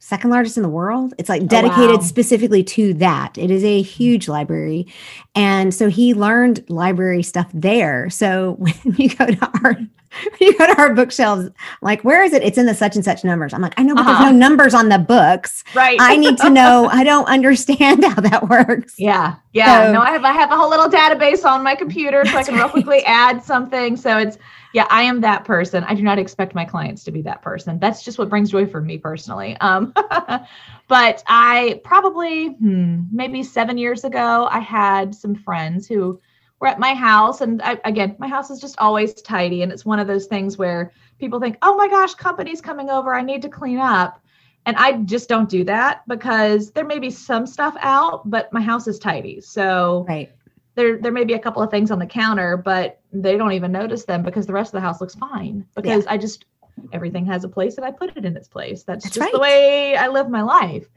[0.02, 1.14] second largest in the world.
[1.20, 2.02] It's like dedicated oh, wow.
[2.02, 3.38] specifically to that.
[3.38, 4.88] It is a huge library.
[5.36, 8.10] And so he learned library stuff there.
[8.10, 9.78] So when you go to our
[10.42, 11.50] you go to our bookshelves,
[11.82, 12.44] like, where is it?
[12.44, 13.54] It's in the such and such numbers.
[13.54, 14.24] I'm like, I know, but uh-huh.
[14.24, 15.64] there's no numbers on the books.
[15.74, 15.98] Right.
[16.02, 16.90] I need to know.
[16.92, 18.96] I don't understand how that works.
[18.98, 19.36] Yeah.
[19.54, 19.86] Yeah.
[19.86, 22.44] So, no, I have I have a whole little database on my computer so I
[22.44, 23.96] can real quickly add something.
[23.96, 24.38] So it's
[24.74, 25.84] yeah, I am that person.
[25.84, 27.80] I do not expect my clients to be that person.
[27.80, 29.58] That's just what brings joy for me personally.
[29.60, 29.94] Um,
[30.88, 36.20] but I probably hmm, maybe seven years ago, I had some friends who
[36.60, 39.86] were at my house, and I, again, my house is just always tidy, and it's
[39.86, 43.14] one of those things where people think, "Oh my gosh, company's coming over.
[43.14, 44.20] I need to clean up."
[44.68, 48.62] And I just don't do that because there may be some stuff out, but my
[48.62, 49.42] house is tidy.
[49.42, 50.32] So right
[50.76, 53.72] there there may be a couple of things on the counter, but they don't even
[53.72, 55.66] notice them because the rest of the house looks fine.
[55.76, 56.14] Because yeah.
[56.14, 56.46] I just
[56.94, 58.84] everything has a place and I put it in its place.
[58.84, 59.34] That's, That's just right.
[59.34, 60.88] the way I live my life.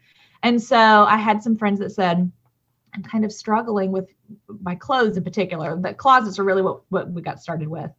[0.42, 2.30] And so I had some friends that said,
[2.94, 4.08] I'm kind of struggling with
[4.62, 5.76] my clothes in particular.
[5.80, 7.90] The closets are really what, what we got started with.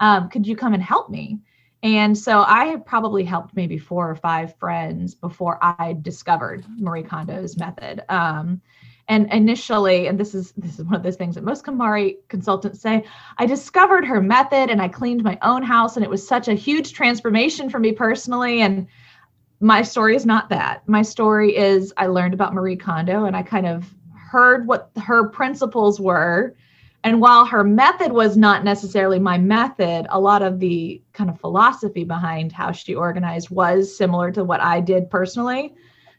[0.00, 1.38] Um, could you come and help me?
[1.82, 7.02] And so I had probably helped maybe four or five friends before I discovered Marie
[7.02, 8.04] Kondo's method.
[8.08, 8.60] Um,
[9.08, 12.80] and initially, and this is this is one of those things that most KonMari consultants
[12.80, 13.04] say,
[13.38, 16.54] I discovered her method and I cleaned my own house, and it was such a
[16.54, 18.60] huge transformation for me personally.
[18.60, 18.86] And
[19.60, 20.86] my story is not that.
[20.88, 25.28] My story is I learned about Marie Kondo and I kind of heard what her
[25.28, 26.56] principles were.
[27.04, 31.40] And while her method was not necessarily my method, a lot of the kind of
[31.40, 35.74] philosophy behind how she organized was similar to what I did personally.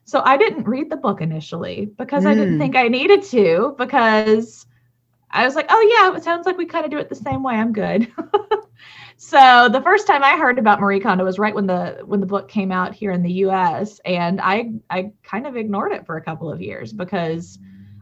[0.06, 2.28] So I didn't read the book initially because mm.
[2.28, 2.60] I didn't mm.
[2.60, 4.66] think I needed to because
[5.34, 7.42] I was like, oh yeah, it sounds like we kind of do it the same
[7.42, 7.56] way.
[7.56, 8.12] I'm good.
[9.18, 12.26] so the first time I heard about Marie Kondo was right when the when the
[12.26, 16.18] book came out here in the US and I I kind of ignored it for
[16.18, 17.58] a couple of years because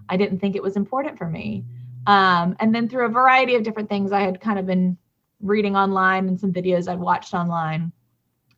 [0.09, 1.63] I didn't think it was important for me.
[2.07, 4.97] Um, and then through a variety of different things I had kind of been
[5.39, 7.91] reading online and some videos I'd watched online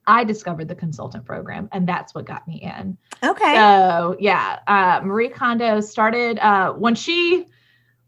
[0.08, 2.98] I discovered the consultant program, and that's what got me in.
[3.24, 3.56] Okay.
[3.56, 7.46] So yeah, uh, Marie Kondo started uh, when she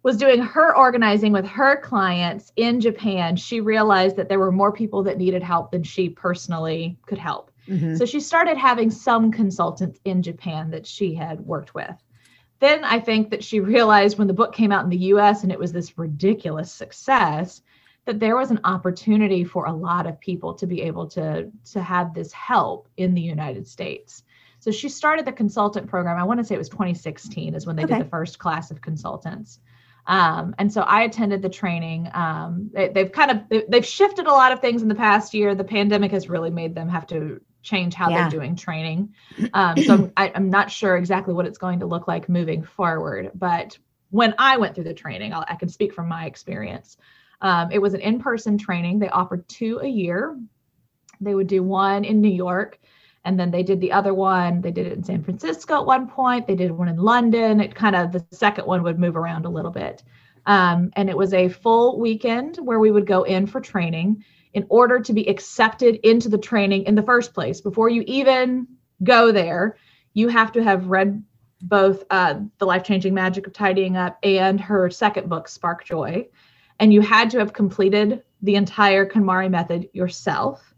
[0.03, 3.35] was doing her organizing with her clients in Japan.
[3.35, 7.49] She realized that there were more people that needed help than she personally could help.
[7.67, 7.95] Mm-hmm.
[7.95, 11.95] So she started having some consultants in Japan that she had worked with.
[12.59, 15.51] Then I think that she realized when the book came out in the US and
[15.51, 17.61] it was this ridiculous success
[18.05, 21.81] that there was an opportunity for a lot of people to be able to to
[21.81, 24.23] have this help in the United States.
[24.59, 26.17] So she started the consultant program.
[26.17, 27.97] I want to say it was 2016 is when they okay.
[27.97, 29.59] did the first class of consultants.
[30.07, 32.09] Um, and so I attended the training.
[32.13, 35.55] Um, they, have kind of they've shifted a lot of things in the past year.
[35.55, 38.21] The pandemic has really made them have to change how yeah.
[38.21, 39.13] they're doing training.
[39.53, 43.31] Um, so I, I'm not sure exactly what it's going to look like moving forward.
[43.33, 43.77] But
[44.11, 46.97] when I went through the training, I'll, i can speak from my experience.
[47.45, 48.97] Um, it was an in-person training.
[48.97, 50.35] They offered two a year.
[51.21, 52.79] They would do one in New York
[53.23, 54.61] and then they did the other one.
[54.61, 56.47] They did it in san francisco at one point.
[56.47, 57.61] They did one in london.
[57.61, 60.03] It kind of the second one would move around a little bit.
[60.47, 64.23] Um, and it was a full weekend where we would go in for training
[64.53, 67.61] in order to be accepted into the training in the first place.
[67.61, 68.67] Before you even
[69.03, 69.77] go there
[70.13, 71.23] you have to have read
[71.61, 76.25] both uh, the life-changing magic of tidying up and her second book spark joy
[76.79, 80.75] and you had to have completed the entire KonMari method yourself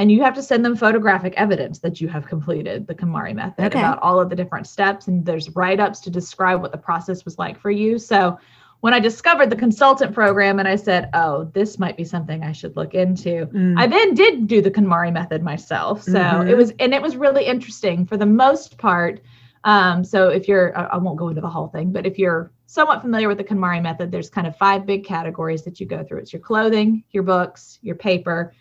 [0.00, 3.66] and you have to send them photographic evidence that you have completed the KonMari method
[3.66, 3.78] okay.
[3.78, 5.08] about all of the different steps.
[5.08, 7.98] And there's write ups to describe what the process was like for you.
[7.98, 8.38] So
[8.80, 12.52] when I discovered the consultant program and I said, oh, this might be something I
[12.52, 13.78] should look into, mm.
[13.78, 16.02] I then did do the KonMari method myself.
[16.02, 16.48] So mm-hmm.
[16.48, 19.20] it was, and it was really interesting for the most part.
[19.64, 23.02] Um, so if you're, I won't go into the whole thing, but if you're somewhat
[23.02, 26.18] familiar with the KonMari method, there's kind of five big categories that you go through.
[26.18, 28.54] It's your clothing, your books, your paper,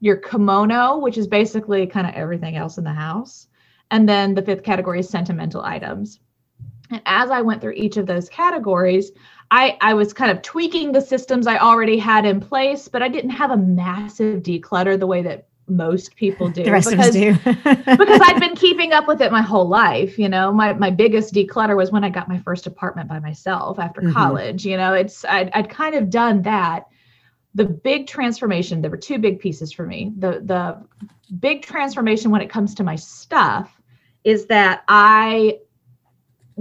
[0.00, 3.48] your komono, which is basically kind of everything else in the house.
[3.90, 6.20] And then the fifth category is sentimental items.
[6.90, 9.12] And as I went through each of those categories,
[9.50, 13.08] I, I was kind of tweaking the systems I already had in place, but I
[13.08, 16.64] didn't have a massive declutter the way that most people do.
[16.64, 17.52] The rest because, of us do.
[17.96, 20.18] because I'd been keeping up with it my whole life.
[20.18, 23.78] You know, my, my biggest declutter was when I got my first apartment by myself
[23.78, 24.12] after mm-hmm.
[24.12, 24.66] college.
[24.66, 26.86] You know, it's I'd, I'd kind of done that
[27.54, 30.80] the big transformation there were two big pieces for me the the
[31.38, 33.80] big transformation when it comes to my stuff
[34.24, 35.58] is that i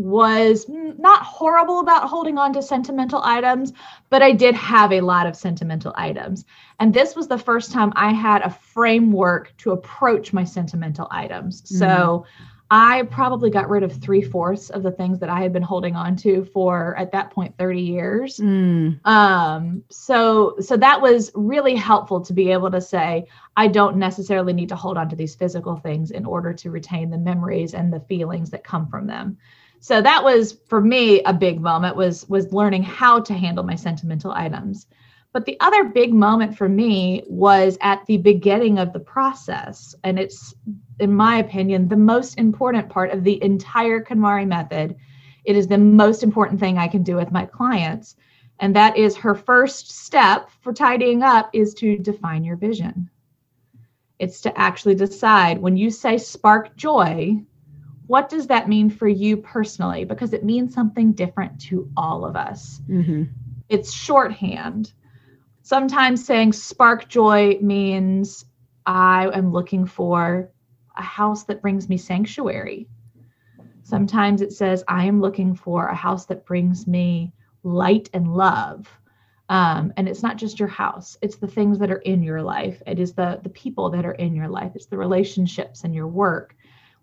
[0.04, 3.74] was not horrible about holding on to sentimental items
[4.10, 6.46] but i did have a lot of sentimental items
[6.80, 11.62] and this was the first time i had a framework to approach my sentimental items
[11.62, 11.78] mm-hmm.
[11.78, 12.26] so
[12.72, 15.96] I probably got rid of three fourths of the things that I had been holding
[15.96, 18.38] on to for at that point 30 years.
[18.38, 19.06] Mm.
[19.08, 23.28] Um, so so that was really helpful to be able to say,
[23.58, 27.10] I don't necessarily need to hold on to these physical things in order to retain
[27.10, 29.38] the memories and the feelings that come from them.
[29.80, 33.76] So that was for me a big moment was was learning how to handle my
[33.76, 34.88] sentimental items.
[35.32, 39.94] But the other big moment for me was at the beginning of the process.
[40.04, 40.56] And it's,
[41.00, 44.96] in my opinion, the most important part of the entire KonMari method.
[45.46, 48.16] It is the most important thing I can do with my clients.
[48.60, 53.10] And that is her first step for tidying up is to define your vision.
[54.18, 57.42] It's to actually decide when you say spark joy,
[58.10, 60.04] what does that mean for you personally?
[60.04, 62.82] Because it means something different to all of us.
[62.90, 63.26] Mm-hmm.
[63.70, 64.92] It's shorthand
[65.70, 68.44] sometimes saying spark joy means
[68.88, 70.50] I am looking for
[70.98, 72.88] a house that brings me sanctuary.
[73.84, 78.88] Sometimes it says I am looking for a house that brings me light and love.
[79.50, 82.84] Um, and it's not just your house it's the things that are in your life
[82.86, 86.08] it is the the people that are in your life it's the relationships and your
[86.08, 86.56] work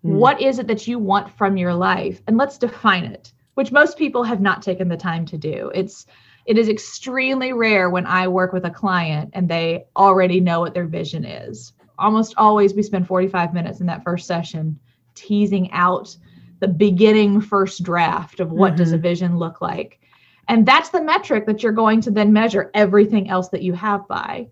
[0.03, 0.11] mm.
[0.11, 3.97] what is it that you want from your life and let's define it which most
[3.97, 6.05] people have not taken the time to do it's
[6.47, 10.73] it is extremely rare when I work with a client and they already know what
[10.73, 11.73] their vision is.
[11.99, 14.79] Almost always, we spend 45 minutes in that first session
[15.13, 16.15] teasing out
[16.59, 18.77] the beginning first draft of what mm-hmm.
[18.77, 19.03] does a mm-hmm.
[19.03, 19.99] vision look like.
[20.47, 24.07] And that's the metric that you're going to then measure everything else that you have
[24.07, 24.47] by.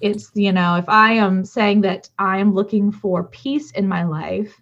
[0.00, 4.04] It's, you know, if I am saying that I am looking for peace in my
[4.04, 4.60] life,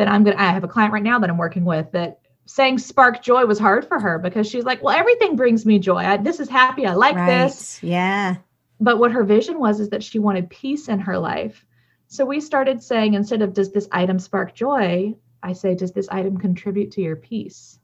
[0.00, 2.20] then I'm going to, I have a client right now that I'm working with that
[2.46, 5.98] saying spark joy was hard for her because she's like, well, everything brings me joy.
[5.98, 6.86] I, this is happy.
[6.86, 7.26] I like right.
[7.26, 7.82] this.
[7.82, 8.36] Yeah.
[8.80, 11.66] But what her vision was is that she wanted peace in her life.
[12.08, 16.08] So we started saying instead of does this item spark joy, I say, does this
[16.08, 17.78] item contribute to your peace?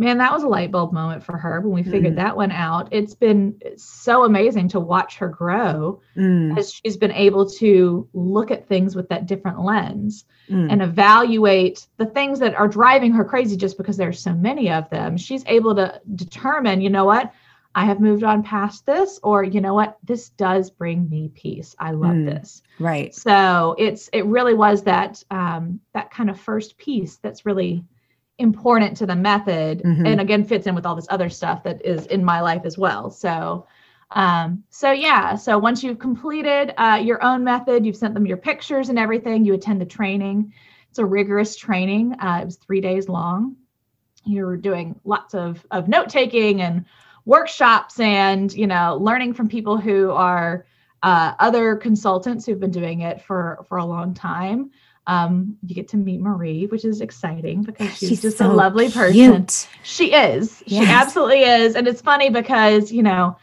[0.00, 2.16] Man, that was a light bulb moment for her when we figured mm.
[2.16, 2.88] that one out.
[2.90, 6.58] It's been so amazing to watch her grow mm.
[6.58, 10.72] as she's been able to look at things with that different lens mm.
[10.72, 14.88] and evaluate the things that are driving her crazy just because there's so many of
[14.88, 15.18] them.
[15.18, 17.30] She's able to determine, you know what?
[17.74, 21.76] I have moved on past this, or you know what, this does bring me peace.
[21.78, 22.24] I love mm.
[22.24, 22.62] this.
[22.78, 23.14] Right.
[23.14, 27.84] So it's it really was that um, that kind of first piece that's really
[28.40, 30.06] important to the method mm-hmm.
[30.06, 32.76] and again fits in with all this other stuff that is in my life as
[32.76, 33.10] well.
[33.10, 33.66] So
[34.10, 38.36] um, so yeah so once you've completed uh, your own method you've sent them your
[38.36, 40.52] pictures and everything you attend the training.
[40.88, 43.56] It's a rigorous training uh, it was three days long.
[44.24, 46.86] You're doing lots of of note taking and
[47.24, 50.66] workshops and you know learning from people who are
[51.02, 54.70] uh, other consultants who've been doing it for for a long time
[55.06, 58.52] um, you get to meet Marie, which is exciting because she's, she's just so a
[58.52, 59.12] lovely person.
[59.12, 59.68] Cute.
[59.82, 60.62] She is.
[60.66, 60.86] Yes.
[60.86, 61.74] She absolutely is.
[61.74, 63.36] And it's funny because, you know,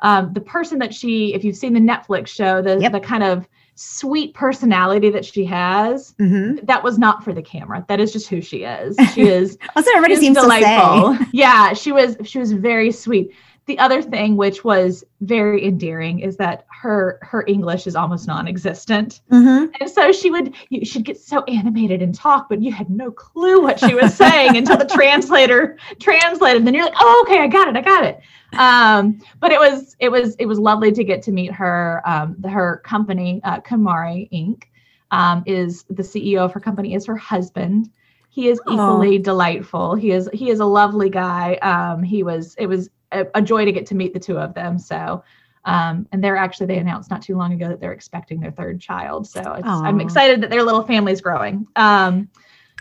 [0.00, 2.92] um, the person that she, if you've seen the Netflix show, the, yep.
[2.92, 6.64] the kind of sweet personality that she has, mm-hmm.
[6.64, 7.84] that was not for the camera.
[7.88, 8.96] That is just who she is.
[9.14, 9.58] She is.
[9.72, 11.16] What everybody seems delightful.
[11.16, 11.30] to say.
[11.32, 12.16] yeah, she was.
[12.24, 13.32] She was very sweet
[13.70, 19.20] the other thing which was very endearing is that her her english is almost non-existent.
[19.30, 19.72] Mm-hmm.
[19.80, 23.12] and so she would you should get so animated and talk but you had no
[23.12, 26.56] clue what she was saying until the translator translated.
[26.56, 28.20] And then you're like oh okay i got it i got it.
[28.58, 32.34] Um, but it was it was it was lovely to get to meet her um,
[32.40, 34.64] the, her company uh, KonMari inc.
[35.12, 37.90] Um, is the ceo of her company is her husband.
[38.30, 39.24] He is equally Aww.
[39.24, 39.94] delightful.
[39.94, 41.54] He is he is a lovely guy.
[41.72, 44.54] Um, he was it was a, a, joy to get to meet the two of
[44.54, 44.78] them.
[44.78, 45.22] So,
[45.64, 48.80] um, and they're actually they announced not too long ago that they're expecting their third
[48.80, 49.26] child.
[49.26, 51.66] So I'm excited that their little family's growing.
[51.76, 52.28] Um,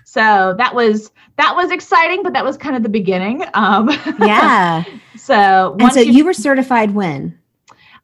[0.06, 3.44] so that was that was exciting, but that was kind of the beginning.
[3.54, 4.84] Um, yeah.
[5.16, 7.38] so and so you, you were certified when?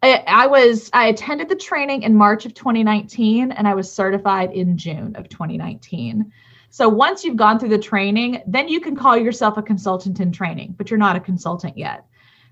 [0.04, 4.52] I, I was I attended the training in March of 2019, and I was certified
[4.52, 6.32] in June of 2019.
[6.70, 10.32] So once you've gone through the training, then you can call yourself a consultant in
[10.32, 12.06] training, but you're not a consultant yet.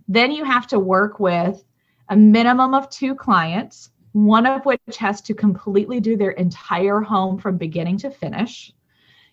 [0.07, 1.63] Then you have to work with
[2.09, 7.37] a minimum of two clients, one of which has to completely do their entire home
[7.37, 8.73] from beginning to finish.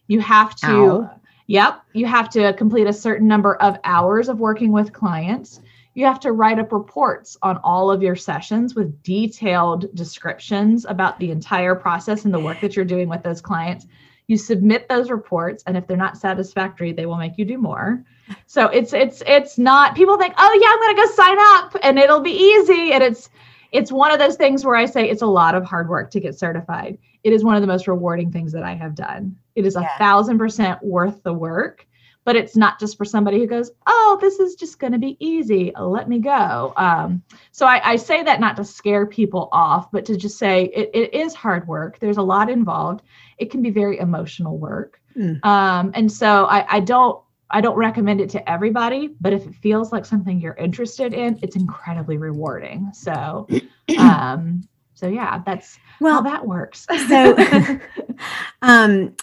[0.06, 1.10] You have to, Ow.
[1.46, 5.60] yep, you have to complete a certain number of hours of working with clients.
[5.94, 11.18] You have to write up reports on all of your sessions with detailed descriptions about
[11.18, 13.86] the entire process and the work that you're doing with those clients
[14.30, 18.04] you submit those reports and if they're not satisfactory they will make you do more
[18.46, 21.76] so it's it's it's not people think oh yeah i'm going to go sign up
[21.82, 23.30] and it'll be easy and it's
[23.72, 26.20] it's one of those things where i say it's a lot of hard work to
[26.20, 29.66] get certified it is one of the most rewarding things that i have done it
[29.66, 29.98] is a yeah.
[29.98, 31.86] thousand percent worth the work
[32.24, 35.16] but it's not just for somebody who goes, oh, this is just going to be
[35.20, 35.72] easy.
[35.78, 36.72] Let me go.
[36.76, 40.64] Um, so I, I, say that not to scare people off, but to just say
[40.66, 41.98] it, it is hard work.
[41.98, 43.02] There's a lot involved.
[43.38, 45.00] It can be very emotional work.
[45.16, 45.44] Mm.
[45.44, 47.20] Um, and so I, I don't
[47.50, 51.38] I don't recommend it to everybody, but if it feels like something you're interested in,
[51.42, 52.90] it's incredibly rewarding.
[52.92, 53.48] So,
[53.98, 54.62] um,
[54.94, 56.86] so yeah, that's well, how that works.
[57.08, 57.80] so,
[58.62, 59.14] um,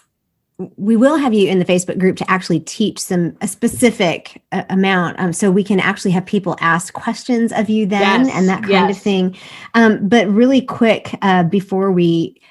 [0.75, 4.63] we will have you in the Facebook group to actually teach some a specific uh,
[4.69, 8.49] amount, um, so we can actually have people ask questions of you then yes, and
[8.49, 8.97] that kind yes.
[8.97, 9.35] of thing.
[9.75, 12.41] Um, but really quick uh, before we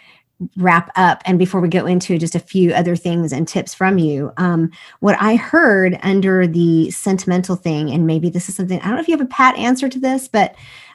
[0.56, 3.98] wrap up and before we go into just a few other things and tips from
[3.98, 4.70] you, um,
[5.00, 9.00] what I heard under the sentimental thing, and maybe this is something I don't know
[9.00, 10.54] if you have a pat answer to this, but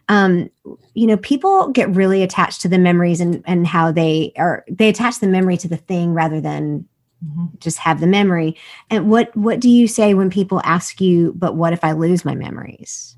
[0.09, 0.49] um,
[0.93, 4.89] you know, people get really attached to the memories and and how they are they
[4.89, 6.87] attach the memory to the thing rather than
[7.23, 7.45] mm-hmm.
[7.59, 8.57] just have the memory.
[8.89, 12.25] And what what do you say when people ask you, but what if I lose
[12.25, 13.15] my memories?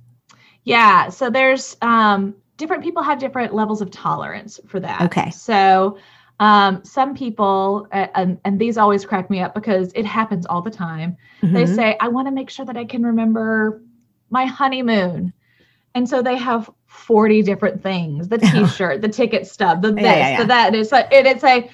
[0.66, 5.02] Yeah, so there's um, different people have different levels of tolerance for that.
[5.02, 5.30] Okay.
[5.32, 5.98] So
[6.40, 10.72] um, some people, and, and these always crack me up because it happens all the
[10.72, 11.16] time.
[11.42, 11.54] Mm-hmm.
[11.54, 13.82] They say, I want to make sure that I can remember
[14.30, 15.32] my honeymoon.
[15.96, 20.04] And so they have 40 different things the t shirt, the ticket stub, the this,
[20.04, 20.38] yeah, yeah, yeah.
[20.40, 20.76] the that.
[20.76, 21.70] It's like, and it's like,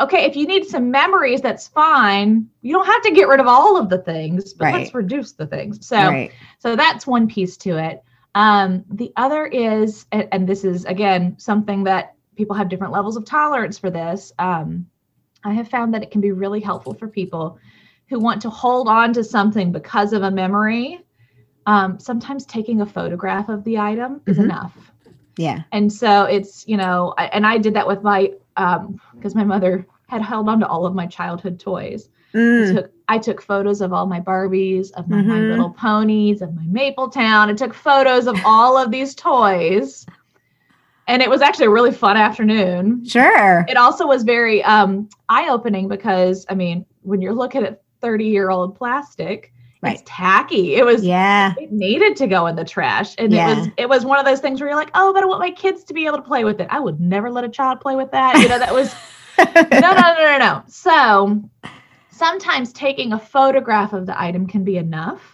[0.00, 2.48] okay, if you need some memories, that's fine.
[2.62, 4.74] You don't have to get rid of all of the things, but right.
[4.74, 5.86] let's reduce the things.
[5.86, 6.32] So, right.
[6.58, 8.02] so that's one piece to it.
[8.36, 13.16] Um, the other is, and, and, this is again something that people have different levels
[13.16, 14.32] of tolerance for this.
[14.38, 14.86] Um,
[15.44, 17.58] I have found that it can be really helpful for people
[18.08, 21.00] who want to hold on to something because of a memory.
[21.66, 24.44] Um, sometimes taking a photograph of the item is mm-hmm.
[24.44, 24.76] enough.
[25.36, 25.62] Yeah.
[25.72, 29.44] And so it's, you know, I, and I did that with my because um, my
[29.44, 32.08] mother had held on to all of my childhood toys.
[32.34, 32.70] Mm.
[32.70, 35.28] I, took, I took photos of all my Barbies, of my, mm-hmm.
[35.28, 37.48] my Little Ponies, of my Maple Town.
[37.48, 40.06] I took photos of all of these toys.
[41.06, 43.04] And it was actually a really fun afternoon.
[43.04, 43.64] Sure.
[43.68, 48.24] It also was very um, eye opening because, I mean, when you're looking at 30
[48.24, 49.52] year old plastic,
[49.82, 49.94] right.
[49.94, 50.76] it's tacky.
[50.76, 51.54] It was yeah.
[51.58, 53.14] It needed to go in the trash.
[53.18, 53.50] And yeah.
[53.50, 55.40] it was it was one of those things where you're like, oh, but I want
[55.40, 56.68] my kids to be able to play with it.
[56.70, 58.38] I would never let a child play with that.
[58.38, 58.94] You know, that was
[59.38, 59.44] no,
[59.80, 60.62] no, no, no, no.
[60.68, 61.42] So
[62.10, 65.33] sometimes taking a photograph of the item can be enough.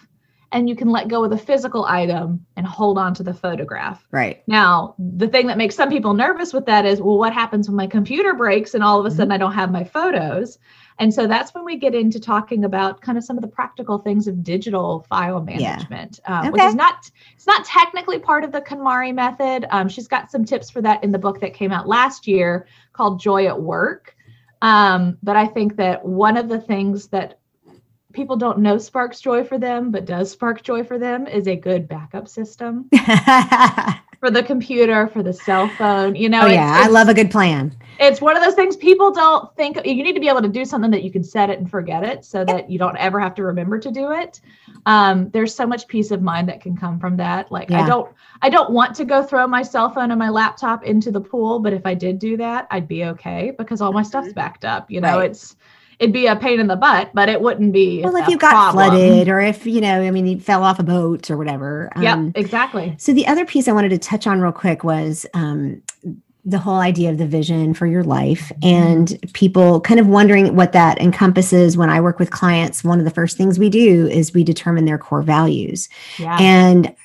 [0.53, 4.07] And you can let go of the physical item and hold on to the photograph.
[4.11, 4.43] Right.
[4.47, 7.77] Now, the thing that makes some people nervous with that is, well, what happens when
[7.77, 9.33] my computer breaks and all of a sudden mm-hmm.
[9.33, 10.59] I don't have my photos?
[10.99, 13.99] And so that's when we get into talking about kind of some of the practical
[13.99, 16.41] things of digital file management, yeah.
[16.41, 16.51] um, okay.
[16.51, 19.67] which is not it's not technically part of the KonMari method.
[19.71, 22.67] Um, she's got some tips for that in the book that came out last year
[22.93, 24.15] called Joy at Work.
[24.61, 27.40] Um, but I think that one of the things that
[28.13, 31.57] people don't know sparks joy for them, but does spark joy for them is a
[31.57, 32.89] good backup system
[34.21, 36.15] for the computer, for the cell phone.
[36.15, 37.75] You know, oh, yeah, I love a good plan.
[37.99, 40.65] It's one of those things people don't think you need to be able to do
[40.65, 43.35] something that you can set it and forget it so that you don't ever have
[43.37, 44.41] to remember to do it.
[44.87, 47.51] Um, there's so much peace of mind that can come from that.
[47.53, 47.83] Like yeah.
[47.83, 51.11] I don't I don't want to go throw my cell phone and my laptop into
[51.11, 54.29] the pool, but if I did do that, I'd be okay because all my stuff's
[54.29, 54.35] mm-hmm.
[54.35, 54.91] backed up.
[54.91, 55.31] You know, right.
[55.31, 55.57] it's
[56.01, 58.01] it'd be a pain in the butt, but it wouldn't be.
[58.03, 58.91] Well, if you got problem.
[58.91, 61.91] flooded or if, you know, I mean, you fell off a boat or whatever.
[62.01, 62.97] Yeah, um, exactly.
[62.99, 65.83] So the other piece I wanted to touch on real quick was um,
[66.43, 70.73] the whole idea of the vision for your life and people kind of wondering what
[70.73, 74.33] that encompasses when i work with clients one of the first things we do is
[74.33, 76.39] we determine their core values yeah.
[76.41, 76.97] and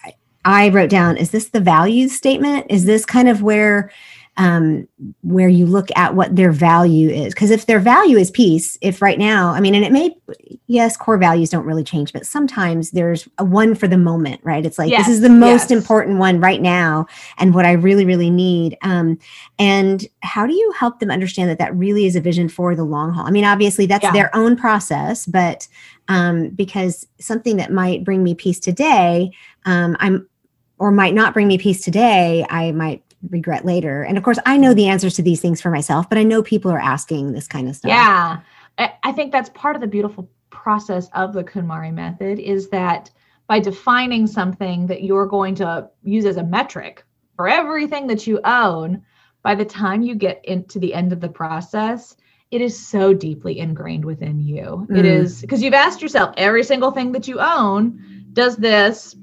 [0.46, 3.91] i wrote down is this the values statement is this kind of where
[4.38, 4.88] um,
[5.22, 7.34] where you look at what their value is.
[7.34, 10.16] Because if their value is peace, if right now, I mean, and it may,
[10.68, 14.66] yes, core values don't really change, but sometimes there's a one for the moment, right?
[14.66, 15.72] It's like, yes, this is the most yes.
[15.72, 17.06] important one right now
[17.38, 18.78] and what I really, really need.
[18.82, 19.18] Um,
[19.58, 22.84] and how do you help them understand that that really is a vision for the
[22.84, 23.26] long haul?
[23.26, 24.12] I mean, obviously, that's yeah.
[24.12, 25.68] their own process, but
[26.10, 29.32] um, because something that might bring me peace today,
[29.66, 30.28] um, I'm
[30.78, 34.03] or might not bring me peace today, I might regret later.
[34.03, 36.41] And of course, I know the answers to these things for myself, but I know
[36.43, 37.89] people are asking this kind of stuff.
[37.89, 38.39] Yeah.
[38.78, 43.09] I think that's part of the beautiful process of the KonMari method is that
[43.47, 47.05] by defining something that you're going to use as a metric
[47.36, 49.01] for everything that you own,
[49.43, 52.17] by the time you get into the end of the process,
[52.51, 54.88] it is so deeply ingrained within you.
[54.89, 54.97] Mm.
[54.97, 59.15] It is because you've asked yourself every single thing that you own, does this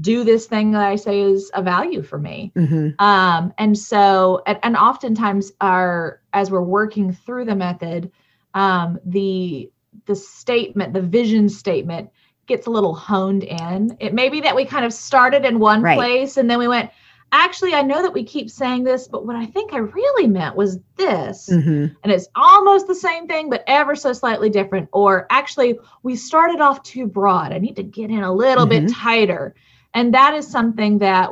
[0.00, 2.52] do this thing that I say is a value for me.
[2.54, 3.02] Mm-hmm.
[3.02, 8.12] Um, and so, and, and, oftentimes, our as we're working through the method,
[8.54, 9.70] um, the
[10.06, 12.10] the statement, the vision statement,
[12.46, 13.96] gets a little honed in.
[13.98, 15.96] It may be that we kind of started in one right.
[15.96, 16.90] place and then we went.
[17.30, 20.56] Actually, I know that we keep saying this, but what I think I really meant
[20.56, 21.50] was this.
[21.52, 21.94] Mm-hmm.
[22.02, 24.88] And it's almost the same thing, but ever so slightly different.
[24.92, 27.52] Or actually, we started off too broad.
[27.52, 28.86] I need to get in a little mm-hmm.
[28.86, 29.54] bit tighter
[29.94, 31.30] and that is something that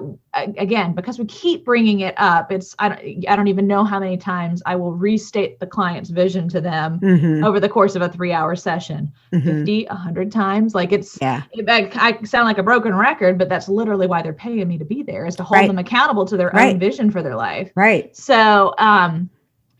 [0.56, 3.98] again because we keep bringing it up it's I don't, I don't even know how
[3.98, 7.44] many times i will restate the client's vision to them mm-hmm.
[7.44, 9.46] over the course of a three hour session mm-hmm.
[9.46, 13.48] 50 100 times like it's yeah it, I, I, sound like a broken record but
[13.48, 15.66] that's literally why they're paying me to be there is to hold right.
[15.66, 16.74] them accountable to their right.
[16.74, 19.28] own vision for their life right so um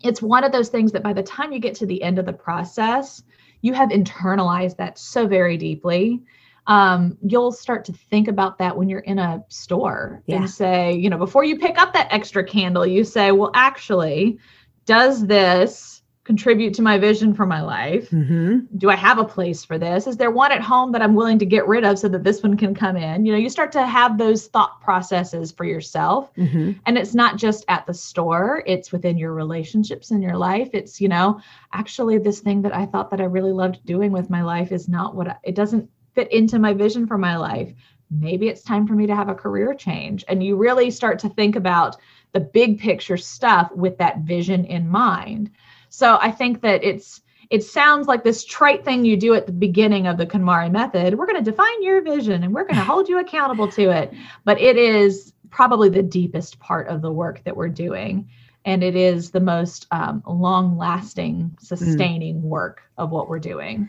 [0.03, 2.27] it's one of those things that by the time you get to the end of
[2.27, 3.23] the process
[3.63, 6.23] you have internalized that so very deeply
[6.67, 10.37] um, you'll start to think about that when you're in a store yeah.
[10.37, 14.39] and say, you know, before you pick up that extra candle, you say, well, actually,
[14.85, 18.11] does this contribute to my vision for my life?
[18.11, 18.77] Mm-hmm.
[18.79, 20.09] Do I have a place for this?
[20.09, 22.43] Is there one at home that I'm willing to get rid of so that this
[22.43, 23.25] one can come in?
[23.25, 26.35] You know, you start to have those thought processes for yourself.
[26.35, 26.73] Mm-hmm.
[26.85, 30.71] And it's not just at the store, it's within your relationships in your life.
[30.73, 31.41] It's, you know,
[31.73, 34.89] actually, this thing that I thought that I really loved doing with my life is
[34.89, 37.73] not what I, it doesn't fit into my vision for my life.
[38.11, 40.25] Maybe it's time for me to have a career change.
[40.27, 41.97] And you really start to think about
[42.33, 45.51] the big picture stuff with that vision in mind.
[45.89, 49.53] So I think that it's it sounds like this trite thing you do at the
[49.53, 51.17] beginning of the KonMari method.
[51.17, 54.13] We're going to define your vision and we're going to hold you accountable to it.
[54.45, 58.29] But it is probably the deepest part of the work that we're doing.
[58.65, 61.61] And it is the most um, long lasting, mm.
[61.65, 62.43] sustaining mm.
[62.43, 63.89] work of what we're doing.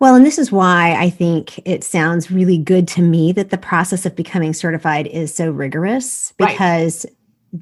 [0.00, 3.58] Well, and this is why I think it sounds really good to me that the
[3.58, 7.14] process of becoming certified is so rigorous because right.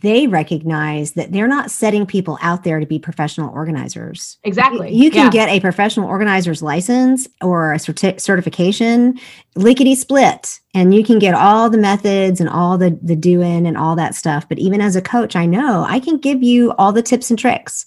[0.02, 4.38] they recognize that they're not setting people out there to be professional organizers.
[4.44, 4.92] Exactly.
[4.92, 5.30] You, you can yeah.
[5.30, 9.18] get a professional organizer's license or a certi- certification
[9.54, 13.78] lickety split and you can get all the methods and all the the doing and
[13.78, 16.92] all that stuff but even as a coach i know i can give you all
[16.92, 17.86] the tips and tricks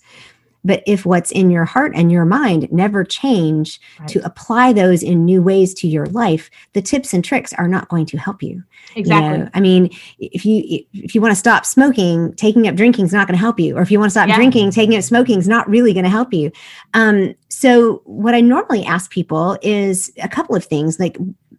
[0.63, 4.09] but if what's in your heart and your mind never change right.
[4.09, 7.87] to apply those in new ways to your life, the tips and tricks are not
[7.87, 8.63] going to help you.
[8.95, 9.31] Exactly.
[9.31, 9.49] You know?
[9.53, 9.89] I mean,
[10.19, 13.41] if you if you want to stop smoking, taking up drinking is not going to
[13.41, 13.77] help you.
[13.77, 14.35] Or if you want to stop yeah.
[14.35, 16.51] drinking, taking up smoking is not really going to help you.
[16.93, 21.17] Um, so what I normally ask people is a couple of things like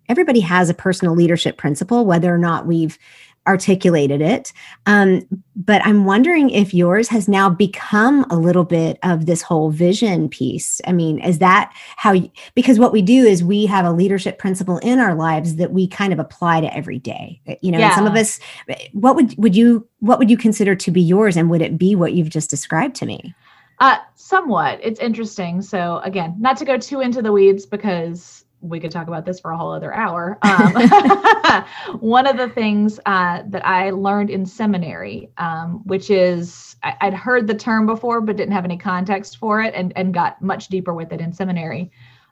[0.09, 2.99] everybody has a personal leadership principle, whether or not we've
[3.47, 4.53] articulated it.
[4.87, 5.23] Um,
[5.57, 10.29] but I'm wondering if yours has now become a little bit of this whole vision
[10.29, 10.81] piece.
[10.87, 12.13] I mean, is that how?
[12.13, 15.73] You, because what we do is we have a leadership principle in our lives that
[15.73, 17.41] we kind of apply to every day.
[17.49, 17.95] Uh, you know, yeah.
[17.95, 18.39] some of us.
[18.93, 21.95] What would would you what would you consider to be yours, and would it be
[21.95, 23.35] what you've just described to me?
[23.81, 24.79] Uh, somewhat.
[24.83, 25.63] It's interesting.
[25.63, 29.41] So again, not to go too into the weeds because we could talk about this
[29.41, 30.39] for a whole other hour.
[30.43, 31.65] Um,
[32.01, 37.15] one of the things uh, that I learned in seminary, um, which is I, would
[37.15, 40.69] heard the term before but didn't have any context for it, and and got much
[40.69, 41.91] deeper with it in seminary,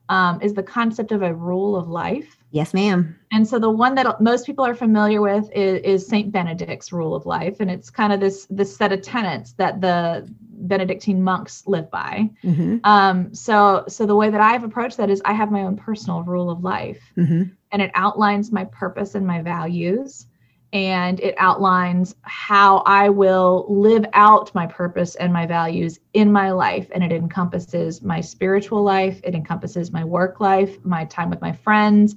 [0.08, 2.36] um, is the concept of a rule of life.
[2.50, 3.18] Yes, ma'am.
[3.30, 7.14] And so the one that most people are familiar with is, is Saint Benedict's rule
[7.14, 10.28] of life, and it's kind of this this set of tenets that the
[10.60, 12.30] Benedictine monks live by.
[12.44, 12.78] Mm-hmm.
[12.84, 16.22] Um, so, so the way that I've approached that is I have my own personal
[16.22, 17.44] rule of life, mm-hmm.
[17.72, 20.26] and it outlines my purpose and my values,
[20.72, 26.50] and it outlines how I will live out my purpose and my values in my
[26.50, 31.40] life, and it encompasses my spiritual life, it encompasses my work life, my time with
[31.40, 32.16] my friends,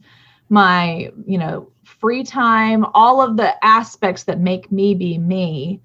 [0.50, 5.82] my you know free time, all of the aspects that make me be me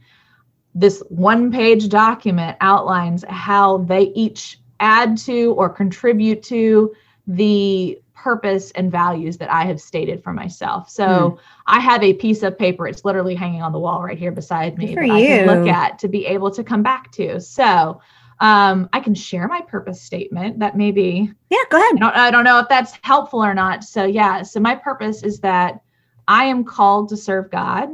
[0.77, 6.95] this one page document outlines how they each add to or contribute to
[7.27, 10.91] the purpose and values that I have stated for myself.
[10.91, 11.39] So mm.
[11.67, 12.87] I have a piece of paper.
[12.87, 15.13] It's literally hanging on the wall right here beside me that you.
[15.15, 17.41] I can look at to be able to come back to.
[17.41, 18.03] So
[18.41, 20.59] um, I can share my purpose statement.
[20.59, 21.59] That may be yeah.
[21.71, 21.95] Go ahead.
[21.97, 23.83] I don't, I don't know if that's helpful or not.
[23.83, 24.43] So yeah.
[24.43, 25.81] So my purpose is that
[26.29, 27.89] I am called to serve God,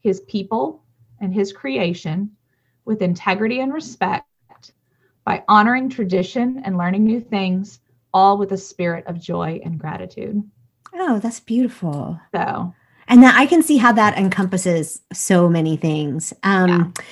[0.00, 0.82] His people,
[1.20, 2.30] and his creation
[2.84, 4.26] with integrity and respect
[5.24, 7.80] by honoring tradition and learning new things,
[8.14, 10.42] all with a spirit of joy and gratitude.
[10.94, 12.18] Oh, that's beautiful.
[12.34, 12.72] So,
[13.08, 16.32] and that I can see how that encompasses so many things.
[16.42, 17.02] Um, yeah.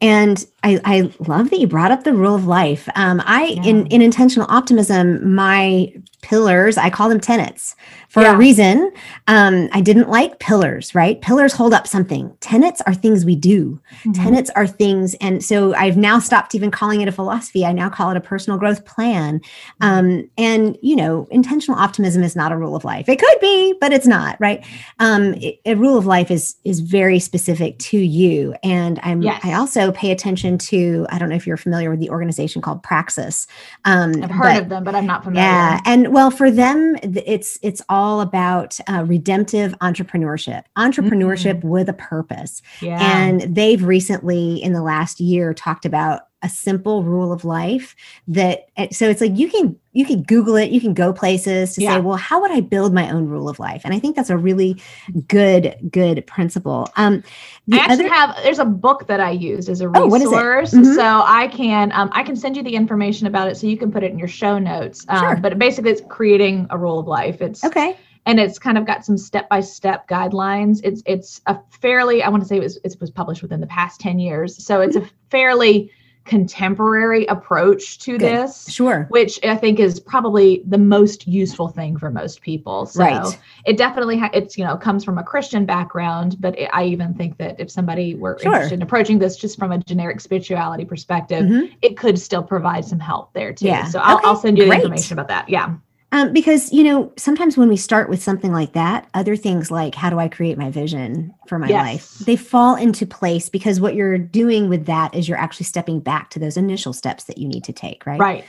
[0.00, 2.88] And I, I love that you brought up the rule of life.
[2.96, 3.64] Um, I yeah.
[3.64, 5.92] in in intentional optimism, my
[6.24, 7.76] pillars i call them tenets
[8.08, 8.34] for yeah.
[8.34, 8.90] a reason
[9.28, 13.78] um, i didn't like pillars right pillars hold up something tenets are things we do
[14.00, 14.12] mm-hmm.
[14.12, 17.90] tenets are things and so i've now stopped even calling it a philosophy i now
[17.90, 19.86] call it a personal growth plan mm-hmm.
[19.86, 23.74] um, and you know intentional optimism is not a rule of life it could be
[23.78, 24.64] but it's not right
[25.00, 29.38] um, it, a rule of life is is very specific to you and i'm yes.
[29.44, 32.82] i also pay attention to i don't know if you're familiar with the organization called
[32.82, 33.46] praxis
[33.84, 36.96] um, i've heard but, of them but i'm not familiar yeah and well, for them,
[37.02, 41.68] it's it's all about uh, redemptive entrepreneurship, entrepreneurship mm-hmm.
[41.68, 42.62] with a purpose.
[42.80, 42.98] Yeah.
[43.00, 47.96] And they've recently, in the last year, talked about a simple rule of life
[48.28, 51.82] that so it's like you can you can google it you can go places to
[51.82, 51.94] yeah.
[51.94, 53.82] say well how would i build my own rule of life?
[53.84, 54.80] And i think that's a really
[55.26, 56.88] good good principle.
[56.96, 57.24] Um
[57.72, 60.94] i actually other, have there's a book that i used as a resource oh, mm-hmm.
[60.94, 63.90] so i can um, i can send you the information about it so you can
[63.90, 65.36] put it in your show notes um, sure.
[65.36, 67.40] but basically it's creating a rule of life.
[67.40, 67.96] It's okay.
[68.26, 70.80] and it's kind of got some step-by-step guidelines.
[70.84, 73.66] It's it's a fairly i want to say it was it was published within the
[73.66, 75.90] past 10 years so it's a fairly
[76.24, 78.20] contemporary approach to Good.
[78.20, 83.00] this sure which i think is probably the most useful thing for most people so
[83.00, 83.38] right.
[83.66, 87.12] it definitely ha- it's you know comes from a christian background but it, i even
[87.12, 88.52] think that if somebody were sure.
[88.52, 91.72] interested in approaching this just from a generic spirituality perspective mm-hmm.
[91.82, 93.84] it could still provide some help there too yeah.
[93.84, 94.26] so I'll, okay.
[94.26, 94.78] I'll send you Great.
[94.78, 95.74] the information about that yeah
[96.14, 99.94] um, because you know sometimes when we start with something like that other things like
[99.94, 101.84] how do i create my vision for my yes.
[101.84, 106.00] life they fall into place because what you're doing with that is you're actually stepping
[106.00, 108.44] back to those initial steps that you need to take right right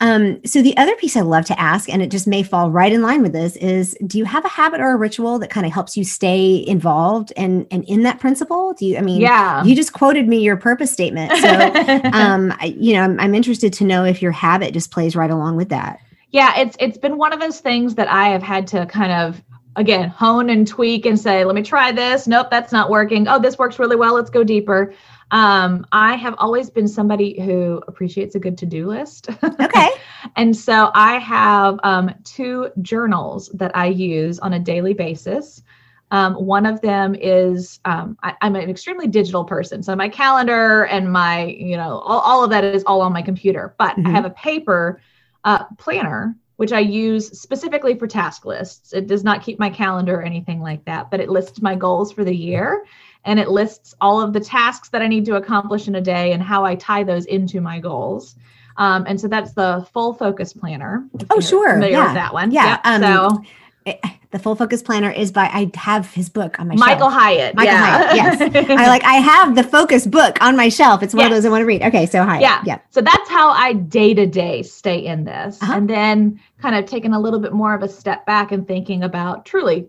[0.00, 2.92] um, so the other piece I love to ask, and it just may fall right
[2.92, 5.64] in line with this, is do you have a habit or a ritual that kind
[5.64, 8.74] of helps you stay involved and and in that principle?
[8.74, 8.98] Do you?
[8.98, 11.48] I mean, yeah, you just quoted me your purpose statement, so
[12.12, 15.30] um, I, you know, I'm, I'm interested to know if your habit just plays right
[15.30, 16.00] along with that
[16.34, 19.40] yeah, it's it's been one of those things that I have had to kind of
[19.76, 22.26] again hone and tweak and say, let me try this.
[22.26, 23.28] Nope, that's not working.
[23.28, 24.14] Oh, this works really well.
[24.14, 24.92] Let's go deeper.
[25.30, 29.28] Um, I have always been somebody who appreciates a good to-do list.
[29.44, 29.90] Okay.
[30.36, 35.62] and so I have um, two journals that I use on a daily basis.
[36.10, 40.86] Um, one of them is um, I, am an extremely digital person, so my calendar
[40.86, 43.76] and my you know all, all of that is all on my computer.
[43.78, 44.08] But mm-hmm.
[44.08, 45.00] I have a paper
[45.44, 48.92] uh, planner, which I use specifically for task lists.
[48.92, 52.12] It does not keep my calendar or anything like that, but it lists my goals
[52.12, 52.84] for the year
[53.24, 56.32] and it lists all of the tasks that I need to accomplish in a day
[56.32, 58.36] and how I tie those into my goals.
[58.76, 61.08] Um, and so that's the full focus planner.
[61.30, 61.74] Oh, sure.
[61.74, 62.04] Familiar yeah.
[62.04, 62.50] with that one.
[62.50, 62.66] Yeah.
[62.70, 62.80] Yep.
[62.84, 63.42] Um, so
[63.86, 67.12] it, the full focus planner is by I have his book on my Michael shelf.
[67.12, 67.54] Hyatt.
[67.54, 68.14] Michael yeah.
[68.14, 68.16] Hyatt.
[68.16, 69.04] Yes, I like.
[69.04, 71.02] I have the focus book on my shelf.
[71.02, 71.82] It's one of those I want to read.
[71.82, 72.42] Okay, so Hyatt.
[72.42, 72.62] Yeah.
[72.64, 72.78] yeah.
[72.90, 75.62] So that's how I day to day stay in this.
[75.62, 75.74] Uh-huh.
[75.74, 79.04] And then kind of taking a little bit more of a step back and thinking
[79.04, 79.88] about truly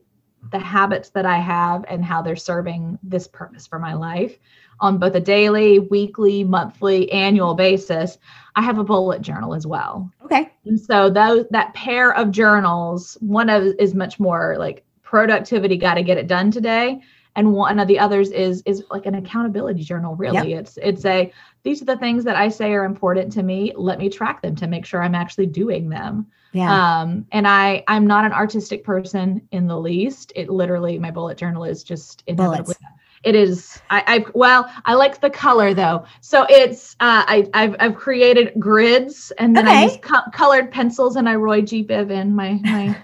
[0.51, 4.37] the habits that I have and how they're serving this purpose for my life
[4.79, 8.17] on both a daily, weekly, monthly, annual basis.
[8.55, 10.09] I have a bullet journal as well.
[10.23, 10.51] Okay.
[10.65, 15.95] And so those that pair of journals, one of is much more like productivity, got
[15.95, 17.01] to get it done today.
[17.37, 20.15] And one of the others is is like an accountability journal.
[20.15, 23.73] Really, it's it's a these are the things that I say are important to me.
[23.75, 26.27] Let me track them to make sure I'm actually doing them.
[26.53, 27.01] Yeah.
[27.01, 30.31] Um, and I I'm not an artistic person in the least.
[30.37, 32.75] It literally my bullet journal is just inevitably.
[32.79, 33.01] Bullets.
[33.25, 33.81] It is.
[33.89, 36.05] I, I well, I like the color though.
[36.21, 36.93] So it's.
[36.99, 39.83] Uh, I I've I've created grids and then I Okay.
[39.93, 42.95] use co- colored pencils and I Roy G Biv my my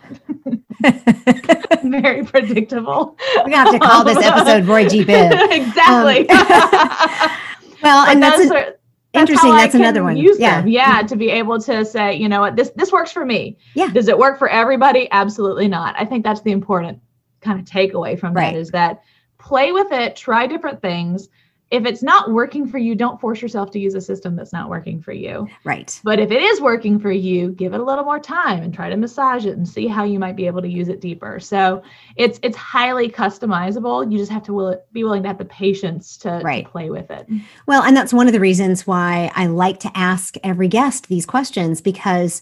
[1.84, 3.18] very predictable.
[3.38, 5.04] We're gonna have to call this episode Roy G.
[5.04, 5.32] Biv.
[5.52, 6.28] exactly.
[7.84, 8.76] Well, But and that's an- are-
[9.14, 9.52] that's interesting.
[9.54, 10.16] I That's another one.
[10.18, 10.62] Use Yeah.
[10.62, 10.68] them.
[10.70, 13.58] yeah, to be able to say, you know what, this this works for me.
[13.74, 13.88] Yeah.
[13.88, 15.08] Does it work for everybody?
[15.12, 15.96] Absolutely not.
[15.98, 17.00] I think that's the important
[17.42, 18.54] kind of takeaway from Right.
[18.54, 19.02] that is that
[19.42, 21.30] play with it, try different things.
[21.72, 24.70] If it's not working for you, don't force yourself to use a system that's not
[24.70, 25.48] working for you.
[25.64, 25.98] right.
[26.04, 28.90] But if it is working for you, give it a little more time and try
[28.90, 31.40] to massage it and see how you might be able to use it deeper.
[31.40, 31.82] So
[32.18, 34.12] it's it's highly customizable.
[34.12, 37.10] You just have to will, be willing to have the patience to, to play with
[37.10, 37.30] it.
[37.68, 41.26] Well, and that's one of the reasons why I like to ask every guest these
[41.26, 42.42] questions because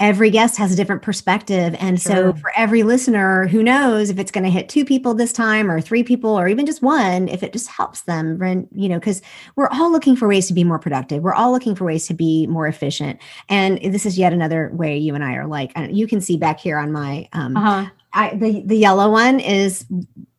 [0.00, 1.74] every guest has a different perspective.
[1.80, 5.32] And so for every listener who knows if it's going to hit two people this
[5.32, 9.00] time or three people or even just one, if it just helps them, you know,
[9.00, 9.22] because
[9.56, 11.22] we're all looking for ways to be more productive.
[11.22, 13.20] We're all looking for ways to be more efficient.
[13.48, 16.60] And this is yet another way you and I are like, you can see back
[16.60, 17.90] here on my, um, Uh-huh.
[18.12, 19.84] I, the, the yellow one is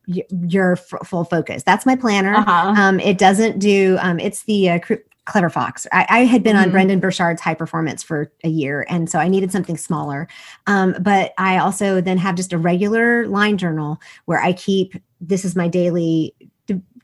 [0.06, 1.62] your full focus.
[1.62, 2.34] That's my planner.
[2.34, 2.74] Uh-huh.
[2.76, 3.96] Um, it doesn't do.
[4.00, 4.78] Um, it's the uh,
[5.30, 5.86] Clever Fox.
[5.92, 6.72] I, I had been on Mhm.
[6.72, 10.28] Brendon Burchard's High Performance for a year, and so I needed something smaller.
[10.66, 14.94] Um, but I also then have just a regular line journal where I keep.
[15.20, 16.34] This is my daily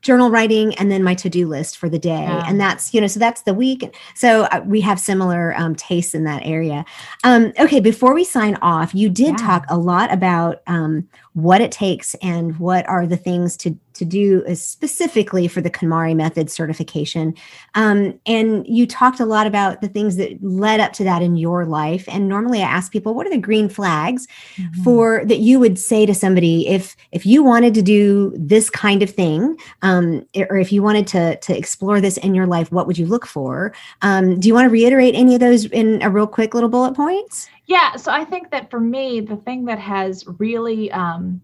[0.01, 2.43] journal writing, and then my to do list for the day, Yeah.
[2.47, 3.07] and that's you know.
[3.07, 3.95] So that's the week.
[4.13, 6.85] So uh, we have similar um, tastes in that area.
[7.23, 9.47] Um, okay, before we sign off, you did Yeah.
[9.47, 11.07] talk a lot about um,
[11.37, 16.15] what it takes and what are the things to to do specifically for the KonMari
[16.15, 17.33] method certification.
[17.73, 21.35] Um, and you talked a lot about the things that led up to that in
[21.35, 22.05] your life.
[22.07, 24.27] And normally I ask people, what are the green flags
[24.57, 24.83] Mhm.
[24.83, 29.01] for that you would say to somebody if if you wanted to do this kind
[29.01, 32.87] of thing, um, or if you wanted to to explore this in your life, what
[32.87, 33.73] would you look for?
[34.01, 36.93] Um, do you want to reiterate any of those in a real quick little bullet
[36.95, 37.47] points?
[37.67, 41.41] Yeah, so I think that for me, the thing that has really um,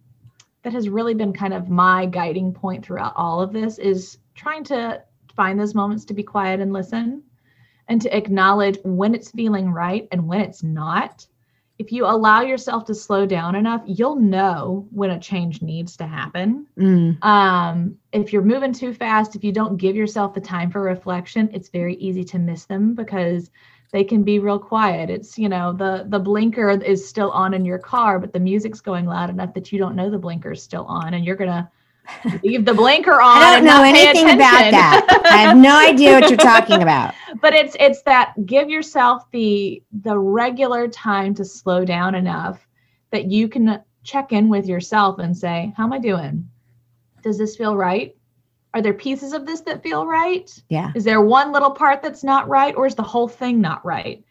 [0.63, 4.63] that has really been kind of my guiding point throughout all of this is trying
[4.65, 5.03] to
[5.35, 7.23] find those moments to be quiet and listen,
[7.89, 11.27] and to acknowledge when it's feeling right and when it's not.
[11.79, 16.05] If you allow yourself to slow down enough, you'll know when a change needs to
[16.05, 16.67] happen.
[16.77, 20.81] Mm, Um, if you're moving too fast, if you don't give yourself the time for
[20.81, 23.51] reflection, it's very easy to miss them because
[23.93, 25.09] they can be real quiet.
[25.09, 28.81] It's you know the the blinker is still on in your car, but the music's
[28.81, 31.71] going loud enough that you don't know the blinker's still on, and you're gonna
[32.43, 33.37] leave the blinker on.
[33.37, 35.21] I don't know anything about that.
[35.31, 37.13] I have no idea what you're talking about.
[37.41, 42.67] but it's it's that give yourself the the regular time to slow down enough
[43.11, 46.45] that you can check in with yourself and say how am i doing
[47.21, 48.17] does this feel right
[48.73, 50.91] are there pieces of this that feel right Yeah.
[50.95, 54.23] is there one little part that's not right or is the whole thing not right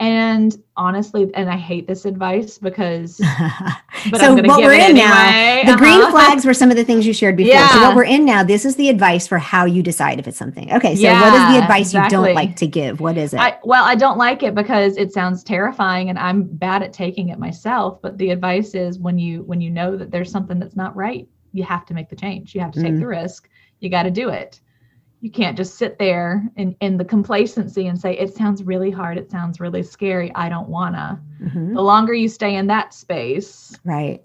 [0.00, 3.20] and honestly and i hate this advice because
[4.10, 5.04] but so what give we're it in anyway.
[5.62, 6.10] now, the green Uh-huh.
[6.10, 7.52] flags were some of the things you shared before.
[7.54, 7.68] Yeah.
[7.68, 10.36] So what we're in now, this is the advice for how you decide if it's
[10.36, 10.70] something.
[10.74, 13.00] Okay, so what is the Yeah, advice you don't like to give?
[13.00, 13.40] What is it?
[13.40, 17.28] I, well, I don't like it because it sounds terrifying and I'm bad at taking
[17.30, 18.02] it myself.
[18.02, 21.26] But the advice is when you when you know that there's something that's not right,
[21.52, 22.54] you have to make the change.
[22.54, 23.00] You have to take Mm.
[23.00, 23.48] the risk.
[23.84, 24.60] You got to do it.
[25.20, 29.16] You can't just sit there in, in the complacency and say, it sounds really hard.
[29.16, 30.30] It sounds really scary.
[30.34, 31.18] I don't wanna.
[31.42, 31.72] Mhm.
[31.74, 34.22] The longer you stay in that space, Right.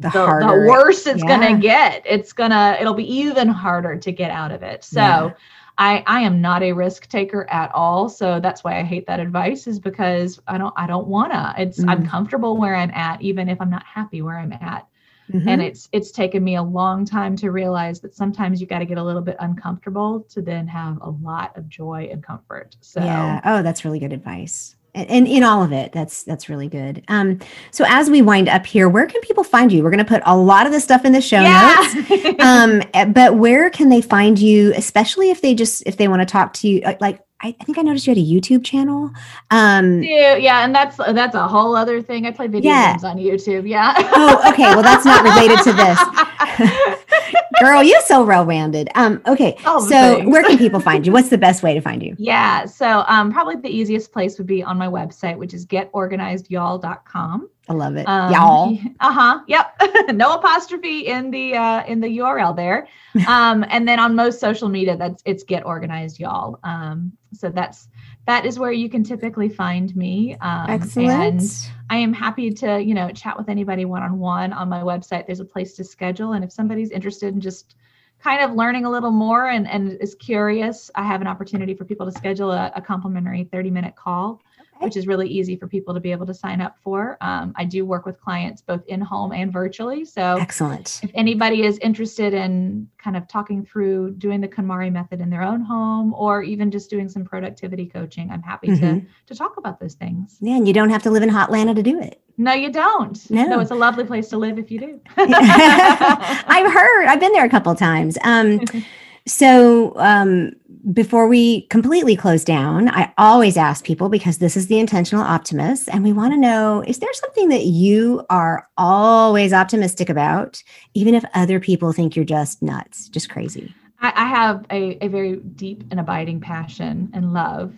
[0.00, 1.28] the, the, harder it- worse it's yeah.
[1.28, 2.02] gonna get.
[2.04, 4.82] It's gonna it'll be even harder to get out of it.
[4.82, 5.30] So Yeah.
[5.78, 8.08] I I am not a risk taker at all.
[8.08, 11.54] So that's why I hate that advice is because I don't I don't wanna.
[11.58, 12.08] It's I'm Mm.
[12.08, 14.88] comfortable where I'm at, even if I'm not happy where I'm at.
[15.32, 15.46] Mhm.
[15.46, 18.86] And it's it's taken me a long time to realize that sometimes you got to
[18.86, 22.76] get a little bit uncomfortable to then have a lot of joy and comfort.
[22.80, 23.40] So yeah.
[23.44, 24.76] Oh, that's really good advice.
[24.94, 27.38] and in all of it that's that's really good um
[27.70, 30.20] so as we wind up here where can people find you we're going to put
[30.26, 31.76] a lot of the stuff in the show yeah.
[31.94, 36.08] notes um eh, but where can they find you especially if they just if they
[36.08, 38.64] want to talk to you uh, like I, think I noticed you had a YouTube
[38.64, 39.10] channel.
[39.50, 42.26] Um, yeah, yeah, and that's that's a whole other thing.
[42.26, 42.92] I play video yeah.
[42.92, 43.66] games on YouTube.
[43.66, 43.94] Yeah.
[43.96, 44.74] oh, okay.
[44.74, 47.34] Well, that's not related to this.
[47.58, 48.88] Girl, you're so well rounded.
[48.94, 49.56] Um, okay.
[49.64, 50.30] Oh, so thanks.
[50.30, 51.12] where can people find you?
[51.12, 52.14] What's the best way to find you?
[52.18, 52.64] Yeah.
[52.66, 57.50] So um, probably the easiest place would be on my website, which is getorganizedyall.com.
[57.68, 58.08] I love it.
[58.08, 58.78] Um, Y'all.
[59.00, 59.40] Uh-huh.
[59.46, 59.82] Yep.
[60.14, 62.86] no apostrophe in the uh in the URL there.
[63.26, 66.58] Um, and then on most social media, that's it's get organized, y'all.
[66.64, 67.88] Um, so that's
[68.30, 70.36] that is where you can typically find me.
[70.40, 71.40] Um, Excellent.
[71.40, 74.82] And I am happy to, you know, chat with anybody one on one on my
[74.82, 75.26] website.
[75.26, 76.34] There's a place to schedule.
[76.34, 77.74] And if somebody's interested in just
[78.22, 81.84] kind of learning a little more and, and is curious, I have an opportunity for
[81.84, 84.40] people to schedule a, a complimentary 30 minute call
[84.80, 87.16] which is really easy for people to be able to sign up for.
[87.20, 90.04] Um, I do work with clients both in home and virtually.
[90.04, 91.00] So, excellent.
[91.02, 95.42] If anybody is interested in kind of talking through doing the KonMari method in their
[95.42, 99.00] own home or even just doing some productivity coaching, I'm happy mm-hmm.
[99.00, 100.38] to, to talk about those things.
[100.40, 102.20] Yeah, and you don't have to live in Hotlanta to do it.
[102.40, 103.30] No, you don't.
[103.30, 103.60] No.
[103.60, 105.00] it's a lovely place to live if you do.
[105.18, 108.16] I've heard, I've been there a couple times.
[108.24, 108.60] Um,
[109.26, 110.52] so, um,
[110.92, 115.88] before we completely close down, I always ask people because this is the intentional optimist,
[115.88, 120.62] and we want to know is there something that you are always optimistic about,
[120.94, 123.74] even if other people think you're just nuts, just crazy?
[124.00, 127.74] I, I have a, a very deep and abiding passion and love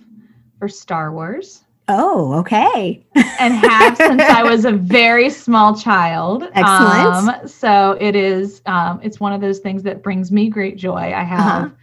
[0.59, 1.65] for Star Wars.
[1.89, 3.05] Oh, okay.
[3.41, 6.45] and have since I was a very small child.
[6.55, 7.43] Excellent.
[7.43, 11.13] Um, so it is, um, it's one of those things that brings me great joy.
[11.13, 11.75] I have uh-huh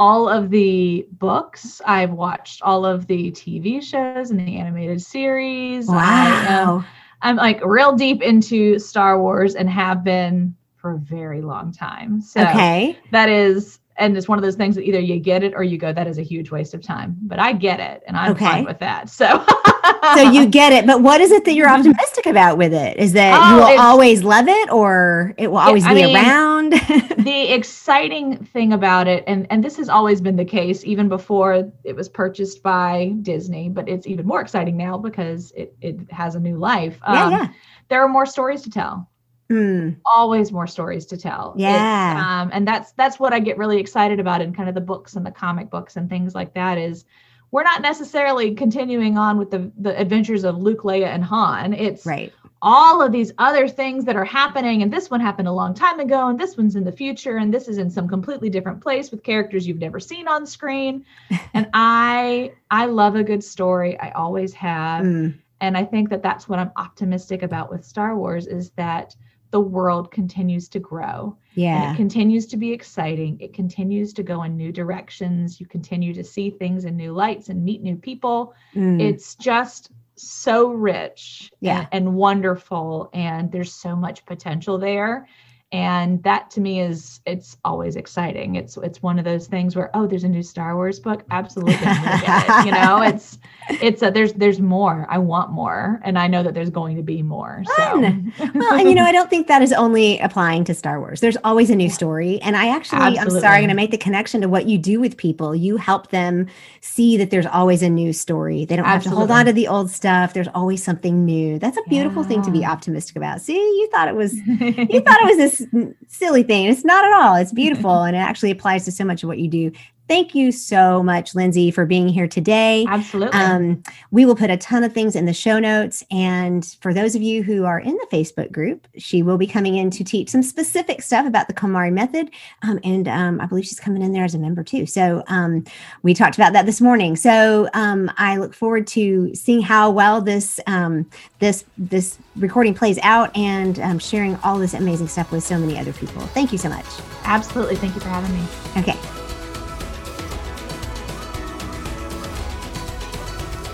[0.00, 1.82] all of the books.
[1.84, 5.88] I've watched all of the TV shows and the animated series.
[5.88, 5.98] Wow.
[5.98, 6.84] I am,
[7.20, 12.22] I'm like real deep into Star Wars and have been for a very long time.
[12.22, 12.98] So okay.
[13.12, 15.76] that is and it's one of those things that either you get it or you
[15.76, 18.46] go that is a huge waste of time but i get it and i'm okay.
[18.46, 19.44] fine with that so
[20.14, 22.96] so you get it but what is it that you're optimistic about with it?
[22.96, 26.72] Is that oh, you will always love it or it will always be mean, around?
[27.18, 31.70] the exciting thing about it and and this has always been the case even before
[31.84, 36.34] it was purchased by disney but it's even more exciting now because it, it has
[36.34, 36.98] a new life.
[37.02, 37.48] Yeah, um, yeah.
[37.88, 39.08] there are more stories to tell.
[39.50, 39.96] Mm.
[40.06, 41.54] always more stories to tell.
[41.56, 42.22] Yeah.
[42.24, 45.16] um, and that's that's what i get really excited about in kind of the books
[45.16, 47.04] and the comic books and things like that is
[47.50, 51.72] we're not necessarily continuing on with the the adventures of luke leia and han.
[51.72, 52.32] It's right.
[52.62, 56.00] all of these other things that are happening and this one happened a long time
[56.00, 59.10] ago and this one's in the future and this is in some completely different place
[59.10, 61.04] with characters you've never seen on screen.
[61.54, 63.98] And i i love a good story.
[63.98, 65.04] I always have.
[65.04, 65.34] Mm.
[65.60, 69.14] and i think that that's what i'm optimistic about with star wars is that
[69.50, 71.36] the world continues to grow.
[71.54, 71.82] Yeah.
[71.82, 73.40] And it continues to be exciting.
[73.40, 75.60] It continues to go in new directions.
[75.60, 78.54] You continue to see things in new lights and meet new people.
[78.74, 79.00] Mm.
[79.00, 81.86] It's just so rich yeah.
[81.92, 83.10] and, and wonderful.
[83.12, 85.26] And there's so much potential there
[85.72, 88.56] and that to me is it's always exciting.
[88.56, 91.22] It's it's one of those things where oh there's a new star wars book?
[91.30, 92.66] Absolutely it.
[92.66, 93.02] you know?
[93.10, 93.38] It's
[93.80, 95.06] it's a, there's there's more.
[95.08, 98.00] I want more and i know that there's going to be more so.
[98.00, 101.20] Well and you know i don't think that is only applying to star wars.
[101.20, 103.36] There's always a new story and i actually absolutely.
[103.36, 105.54] i'm sorry i'm going to make the connection to what you do with people.
[105.54, 106.48] You help them
[106.80, 108.64] see that there's always a new story.
[108.64, 109.20] They don't absolutely.
[109.20, 110.34] have to hold on to the old stuff.
[110.34, 111.58] There's always something new.
[111.58, 112.28] That's a beautiful yeah.
[112.28, 113.40] thing to be optimistic about.
[113.40, 115.59] See you thought it was you thought it was this
[116.08, 116.66] silly thing.
[116.66, 117.36] It's not at all.
[117.36, 119.72] It's beautiful and it actually applies to so much of what you do.
[120.10, 122.84] Thank you so much, Lindsey, for being here today.
[122.88, 123.38] Absolutely.
[123.38, 123.80] Um,
[124.10, 126.02] we will put a ton of things in the show notes.
[126.10, 129.76] And for those of you who are in the Facebook group, she will be coming
[129.76, 132.32] in to teach some specific stuff about the KonMari method.
[132.62, 134.84] Um, and um, I believe she's coming in there as a member too.
[134.84, 135.62] So um,
[136.02, 137.14] we talked about that this morning.
[137.14, 141.08] So um, I look forward to seeing how well this um,
[141.38, 145.92] this this recording plays out and sharing all this amazing stuff with so many other
[145.92, 146.22] people.
[146.22, 146.86] Thank you so much.
[147.22, 147.76] Absolutely.
[147.76, 148.44] Thank you for having me.
[148.76, 149.29] Okay.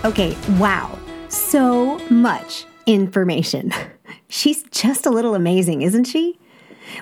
[0.07, 0.97] Okay, wow.
[1.27, 3.73] So much information.
[4.29, 6.39] She's just a little amazing, isn't she?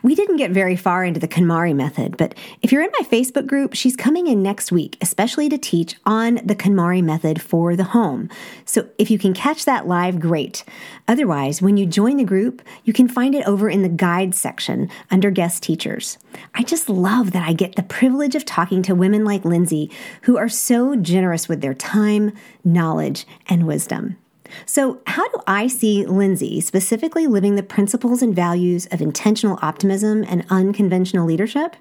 [0.03, 3.47] We didn't get very far into the KonMari method, but if you're in my Facebook
[3.47, 7.83] group, she's coming in next week, especially to teach on the KonMari method for the
[7.85, 8.29] home.
[8.65, 10.63] So if you can catch that live, great.
[11.07, 14.89] Otherwise, when you join the group, you can find it over in the guides section
[15.11, 16.17] under guest teachers.
[16.53, 19.91] I just love that I get the privilege of talking to women like Lindsey
[20.23, 22.33] who are so generous with their time,
[22.63, 24.17] knowledge, and wisdom.
[24.65, 30.23] So, how do I see Lindsey specifically living the principles and values of intentional optimism
[30.27, 31.75] and unconventional leadership?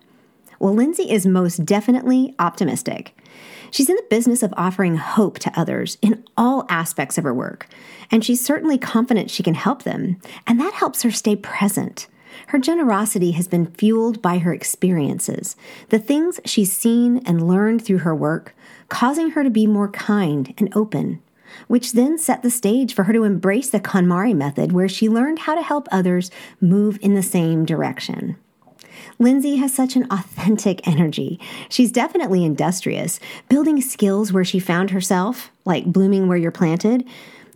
[0.59, 3.17] Well, Lindsey is most definitely optimistic.
[3.71, 7.67] She's in the business of offering hope to others in all aspects of her work,
[8.11, 12.07] and she's certainly confident she can help them, and that helps her stay present.
[12.49, 15.57] Her generosity has been fueled by her experiences,
[15.89, 18.55] the things she's seen and learned through her work,
[18.89, 21.21] causing her to be more kind and open
[21.69, 25.41] which then set the stage for her to embrace the KonMari method, where she learned
[25.41, 28.37] how to help others move in the same direction.
[29.19, 31.39] Lindsey has such an authentic energy.
[31.69, 37.07] She's definitely industrious, building skills where she found herself, like blooming where you're planted,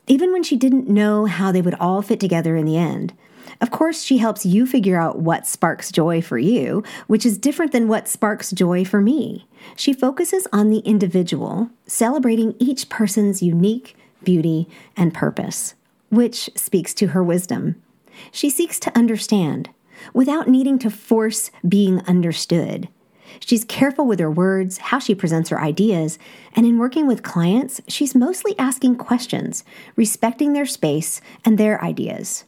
[0.07, 3.12] even when she didn't know how they would all fit together in the end.
[3.61, 7.73] Of course, she helps you figure out what sparks joy for you, which is different
[7.73, 9.48] than what sparks joy for me.
[9.76, 15.74] She focuses on the individual, celebrating each person's unique beauty and purpose,
[16.10, 17.80] which speaks to her wisdom.
[18.32, 19.70] She seeks to understand
[20.12, 22.89] without needing to force being understood.
[23.40, 26.18] She's careful with her words, how she presents her ideas,
[26.55, 29.64] and in working with clients, she's mostly asking questions,
[29.97, 32.44] respecting their space and their ideas.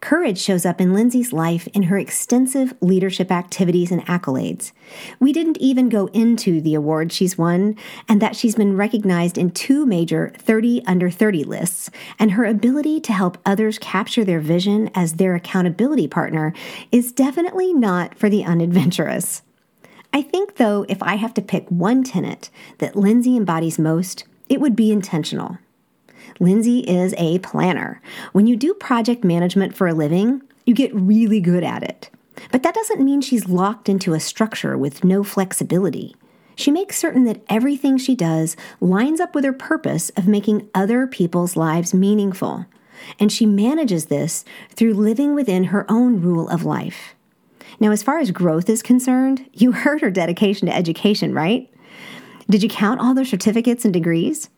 [0.00, 4.72] Courage shows up in Lindsey's life in her extensive leadership activities and accolades.
[5.18, 7.76] We didn't even go into the awards she's won
[8.08, 13.00] and that she's been recognized in two major 30 under 30 lists, and her ability
[13.00, 16.52] to help others capture their vision as their accountability partner
[16.92, 19.42] is definitely not for the unadventurous.
[20.12, 24.60] I think, though, if I have to pick one tenet that Lindsey embodies most, it
[24.60, 25.58] would be intentional.
[26.38, 28.00] Lindsey is a planner.
[28.32, 32.10] When you do project management for a living, you get really good at it.
[32.52, 36.14] But that doesn't mean she's locked into a structure with no flexibility.
[36.54, 41.06] She makes certain that everything she does lines up with her purpose of making other
[41.06, 42.66] people's lives meaningful.
[43.20, 47.14] And she manages this through living within her own rule of life.
[47.78, 51.70] Now, as far as growth is concerned, you heard her dedication to education, right?
[52.48, 54.48] Did you count all the certificates and degrees?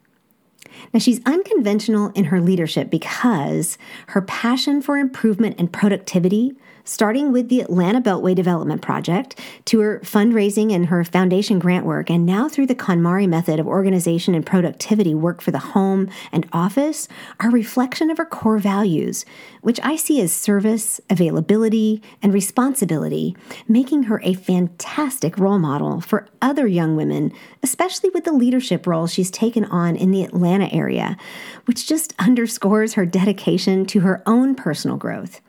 [0.92, 3.78] Now, she's unconventional in her leadership because
[4.08, 6.52] her passion for improvement and productivity
[6.88, 12.08] starting with the Atlanta Beltway Development Project to her fundraising and her foundation grant work,
[12.08, 16.48] and now through the KonMari method of organization and productivity work for the home and
[16.50, 17.06] office,
[17.40, 19.26] are reflection of her core values,
[19.60, 23.36] which I see as service, availability, and responsibility,
[23.68, 27.32] making her a fantastic role model for other young women,
[27.62, 31.18] especially with the leadership role she's taken on in the Atlanta area,
[31.66, 35.42] which just underscores her dedication to her own personal growth.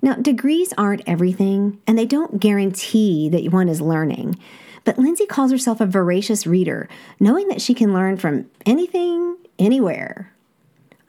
[0.00, 4.38] Now, degrees aren't everything, and they don't guarantee that one is learning.
[4.84, 6.88] But Lindsey calls herself a voracious reader,
[7.18, 10.32] knowing that she can learn from anything, anywhere.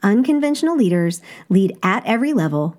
[0.02, 2.76] Unconventional leaders lead at every level,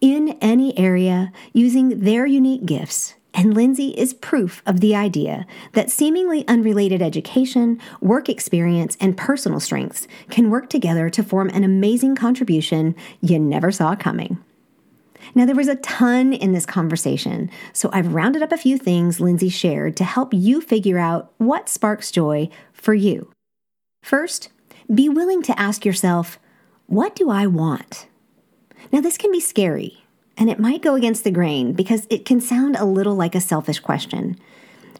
[0.00, 3.14] in any area, using their unique gifts.
[3.32, 9.58] And Lindsey is proof of the idea that seemingly unrelated education, work experience, and personal
[9.58, 14.38] strengths can work together to form an amazing contribution you never saw coming.
[15.34, 19.20] Now, there was a ton in this conversation, so I've rounded up a few things
[19.20, 23.30] Lindsey shared to help you figure out what sparks joy for you.
[24.02, 24.50] First,
[24.92, 26.38] be willing to ask yourself,
[26.86, 28.06] What do I want?
[28.92, 30.04] Now, this can be scary,
[30.36, 33.40] and it might go against the grain because it can sound a little like a
[33.40, 34.36] selfish question.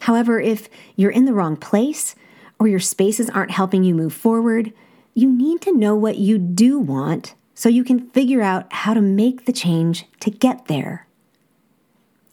[0.01, 2.15] However, if you're in the wrong place
[2.59, 4.73] or your spaces aren't helping you move forward,
[5.15, 9.01] you need to know what you do want so you can figure out how to
[9.01, 11.07] make the change to get there.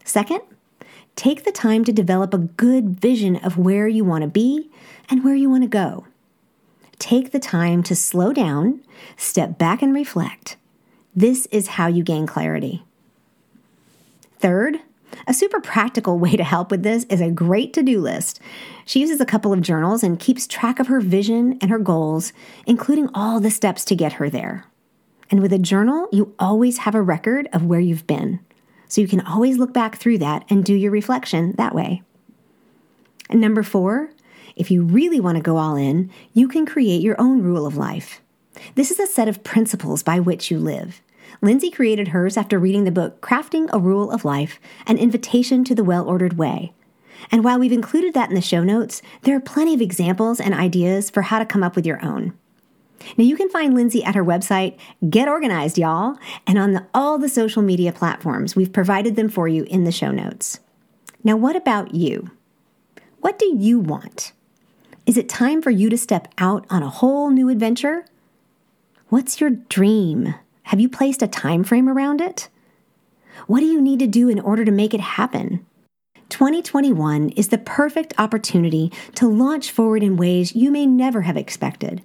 [0.03, 0.41] Second,
[1.15, 4.69] take the time to develop a good vision of where you want to be
[5.10, 6.06] and where you want to go.
[6.99, 8.81] Take the time to slow down,
[9.18, 10.57] step back, and reflect.
[11.15, 12.84] This is how you gain clarity.
[14.39, 14.80] Third,
[15.27, 18.39] a super practical way to help with this is a great to do list.
[18.85, 22.34] She uses a couple of journals and keeps track of her vision and her goals,
[22.65, 24.65] including all the steps to get her there.
[25.32, 28.41] And with a journal, you always have a record of where you've been.
[28.90, 32.03] So you can always look back through that and do your reflection that way.
[33.30, 34.12] And number four,
[34.58, 37.78] if you really want to go all in, you can create your own rule of
[37.78, 38.22] life.
[38.76, 41.02] This is a set of principles by which you live.
[41.41, 45.74] Lindsey created hers after reading the book Crafting a Rule of Life An Invitation to
[45.74, 46.74] the Well Ordered Way.
[47.32, 50.53] And while we've included that in the show notes, there are plenty of examples and
[50.53, 52.34] ideas for how to come up with your own.
[53.18, 54.78] Now you can find Lindsey at her website,
[55.10, 56.18] Get Organized, y'all,
[56.48, 58.56] and on the, all the social media platforms.
[58.56, 60.60] We've provided them for you in the show notes.
[61.23, 62.32] Now, what about you?
[63.19, 64.34] What do you want?
[65.06, 68.06] Is it time for you to step out on a whole new adventure?
[69.10, 70.34] What's your dream?
[70.64, 72.49] Have you placed a time frame around it?
[73.48, 75.65] What do you need to do in order to make it happen?
[76.30, 82.02] 2021 is the perfect opportunity to launch forward in ways you may never have expected.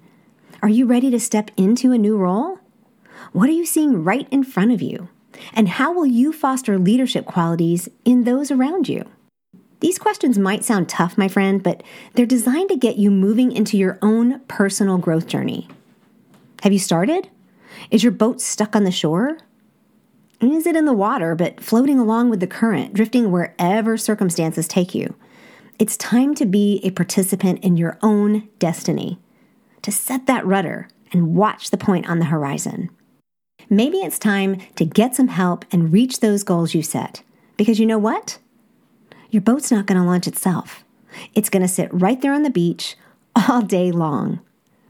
[0.61, 2.57] Are you ready to step into a new role?
[3.31, 5.09] What are you seeing right in front of you?
[5.53, 9.05] And how will you foster leadership qualities in those around you?
[9.81, 11.83] These questions might sound tough, my friend, but
[12.15, 15.67] they're designed to get you moving into your own personal growth journey.
[16.63, 17.29] Have you started?
[17.91, 19.37] Is your boat stuck on the shore?
[20.41, 24.95] Is it in the water, but floating along with the current, drifting wherever circumstances take
[24.95, 25.13] you?
[25.77, 29.19] It's time to be a participant in your own destiny,
[29.87, 32.89] to set that rudder and watch the point on the horizon.
[33.69, 37.23] Maybe it's time to get some help and reach those goals you set.
[37.55, 38.37] Because you know what?
[39.29, 40.83] Your boat's not going to launch itself.
[41.35, 42.97] It's going to sit right there on the beach
[43.33, 44.41] all day long.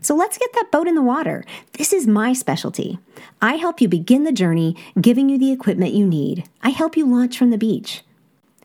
[0.02, 1.46] So let's get that boat in the water.
[1.74, 2.98] This is my specialty.
[3.40, 6.50] I help you begin the journey, giving you the equipment you need.
[6.64, 8.02] I help you launch from the beach.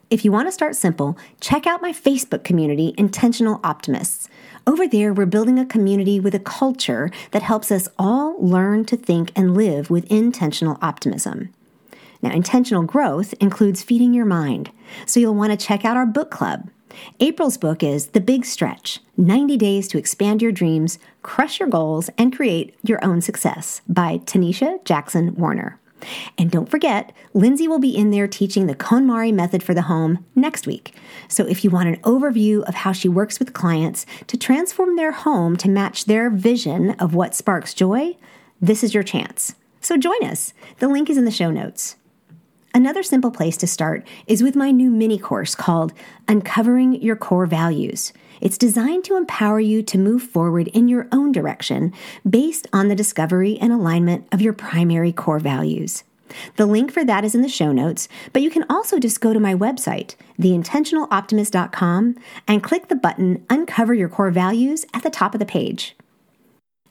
[0.08, 4.30] If you want to start simple, check out my Facebook community, Intentional Optimists.
[4.64, 8.96] Over there, we're building a community with a culture that helps us all learn to
[8.96, 11.52] think and live with intentional optimism.
[12.22, 14.70] Now, intentional growth includes feeding your mind,
[15.04, 16.68] so you'll want to check out our book club.
[17.18, 22.08] April's book is The Big Stretch 90 Days to Expand Your Dreams, Crush Your Goals,
[22.16, 25.80] and Create Your Own Success by Tanisha Jackson Warner.
[26.38, 30.24] And don't forget, Lindsey will be in there teaching the KonMari method for the home
[30.34, 30.94] next week.
[31.28, 35.12] So if you want an overview of how she works with clients to transform their
[35.12, 38.16] home to match their vision of what sparks joy,
[38.60, 39.54] this is your chance.
[39.80, 40.54] So join us.
[40.78, 41.96] The link is in the show notes.
[42.74, 45.92] Another simple place to start is with my new mini course called
[46.26, 48.14] Uncovering Your Core Values.
[48.40, 51.92] It's designed to empower you to move forward in your own direction
[52.28, 56.02] based on the discovery and alignment of your primary core values.
[56.56, 59.34] The link for that is in the show notes, but you can also just go
[59.34, 62.16] to my website, theintentionaloptimist.com,
[62.48, 65.94] and click the button Uncover Your Core Values at the top of the page.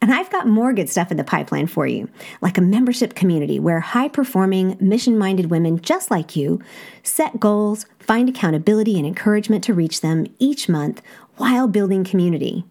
[0.01, 2.09] And I've got more good stuff in the pipeline for you,
[2.41, 6.59] like a membership community where high performing, mission minded women just like you
[7.03, 11.03] set goals, find accountability and encouragement to reach them each month
[11.37, 12.63] while building community.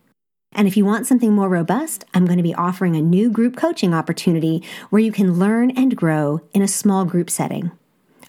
[0.52, 3.56] And if you want something more robust, I'm going to be offering a new group
[3.56, 7.70] coaching opportunity where you can learn and grow in a small group setting.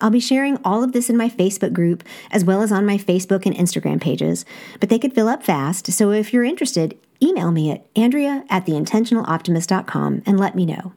[0.02, 2.98] I'll be sharing all of this in my Facebook group as well as on my
[2.98, 4.46] Facebook and Instagram pages,
[4.80, 5.92] but they could fill up fast.
[5.92, 10.94] So if you're interested, email me at andrea at theintentionaloptimist.com and let me know.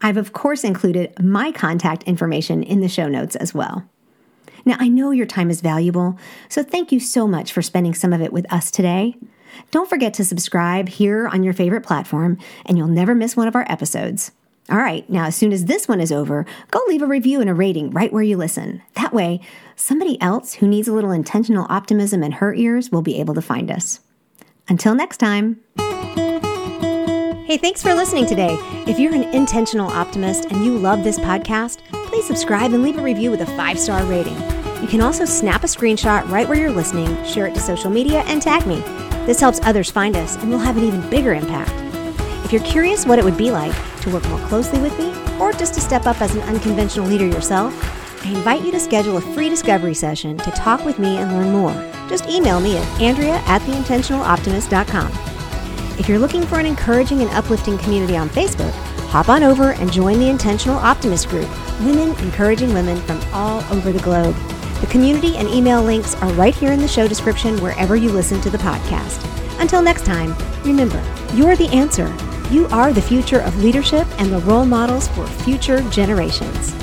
[0.00, 3.88] I've, of course, included my contact information in the show notes as well.
[4.64, 6.18] Now, I know your time is valuable,
[6.48, 9.16] so thank you so much for spending some of it with us today.
[9.70, 13.54] Don't forget to subscribe here on your favorite platform, and you'll never miss one of
[13.54, 14.32] our episodes.
[14.70, 17.50] All right, now as soon as this one is over, go leave a review and
[17.50, 18.80] a rating right where you listen.
[18.94, 19.40] That way,
[19.76, 23.42] somebody else who needs a little intentional optimism in her ears will be able to
[23.42, 24.00] find us.
[24.66, 25.60] Until next time.
[27.46, 28.56] Hey, thanks for listening today.
[28.86, 33.02] If you're an intentional optimist and you love this podcast, please subscribe and leave a
[33.02, 34.40] review with a five star rating.
[34.80, 38.20] You can also snap a screenshot right where you're listening, share it to social media,
[38.22, 38.76] and tag me.
[39.26, 41.83] This helps others find us and we'll have an even bigger impact.
[42.44, 45.52] If you're curious what it would be like to work more closely with me, or
[45.52, 47.74] just to step up as an unconventional leader yourself,
[48.24, 51.50] I invite you to schedule a free discovery session to talk with me and learn
[51.50, 51.72] more.
[52.08, 55.98] Just email me at andrea at theintentionaloptimist.com.
[55.98, 58.72] If you're looking for an encouraging and uplifting community on Facebook,
[59.08, 61.48] hop on over and join the Intentional Optimist Group,
[61.80, 64.34] women encouraging women from all over the globe.
[64.80, 68.40] The community and email links are right here in the show description wherever you listen
[68.42, 69.30] to the podcast.
[69.60, 70.34] Until next time,
[70.64, 71.02] remember,
[71.34, 72.12] you're the answer.
[72.50, 76.74] You are the future of leadership and the role models for future generations.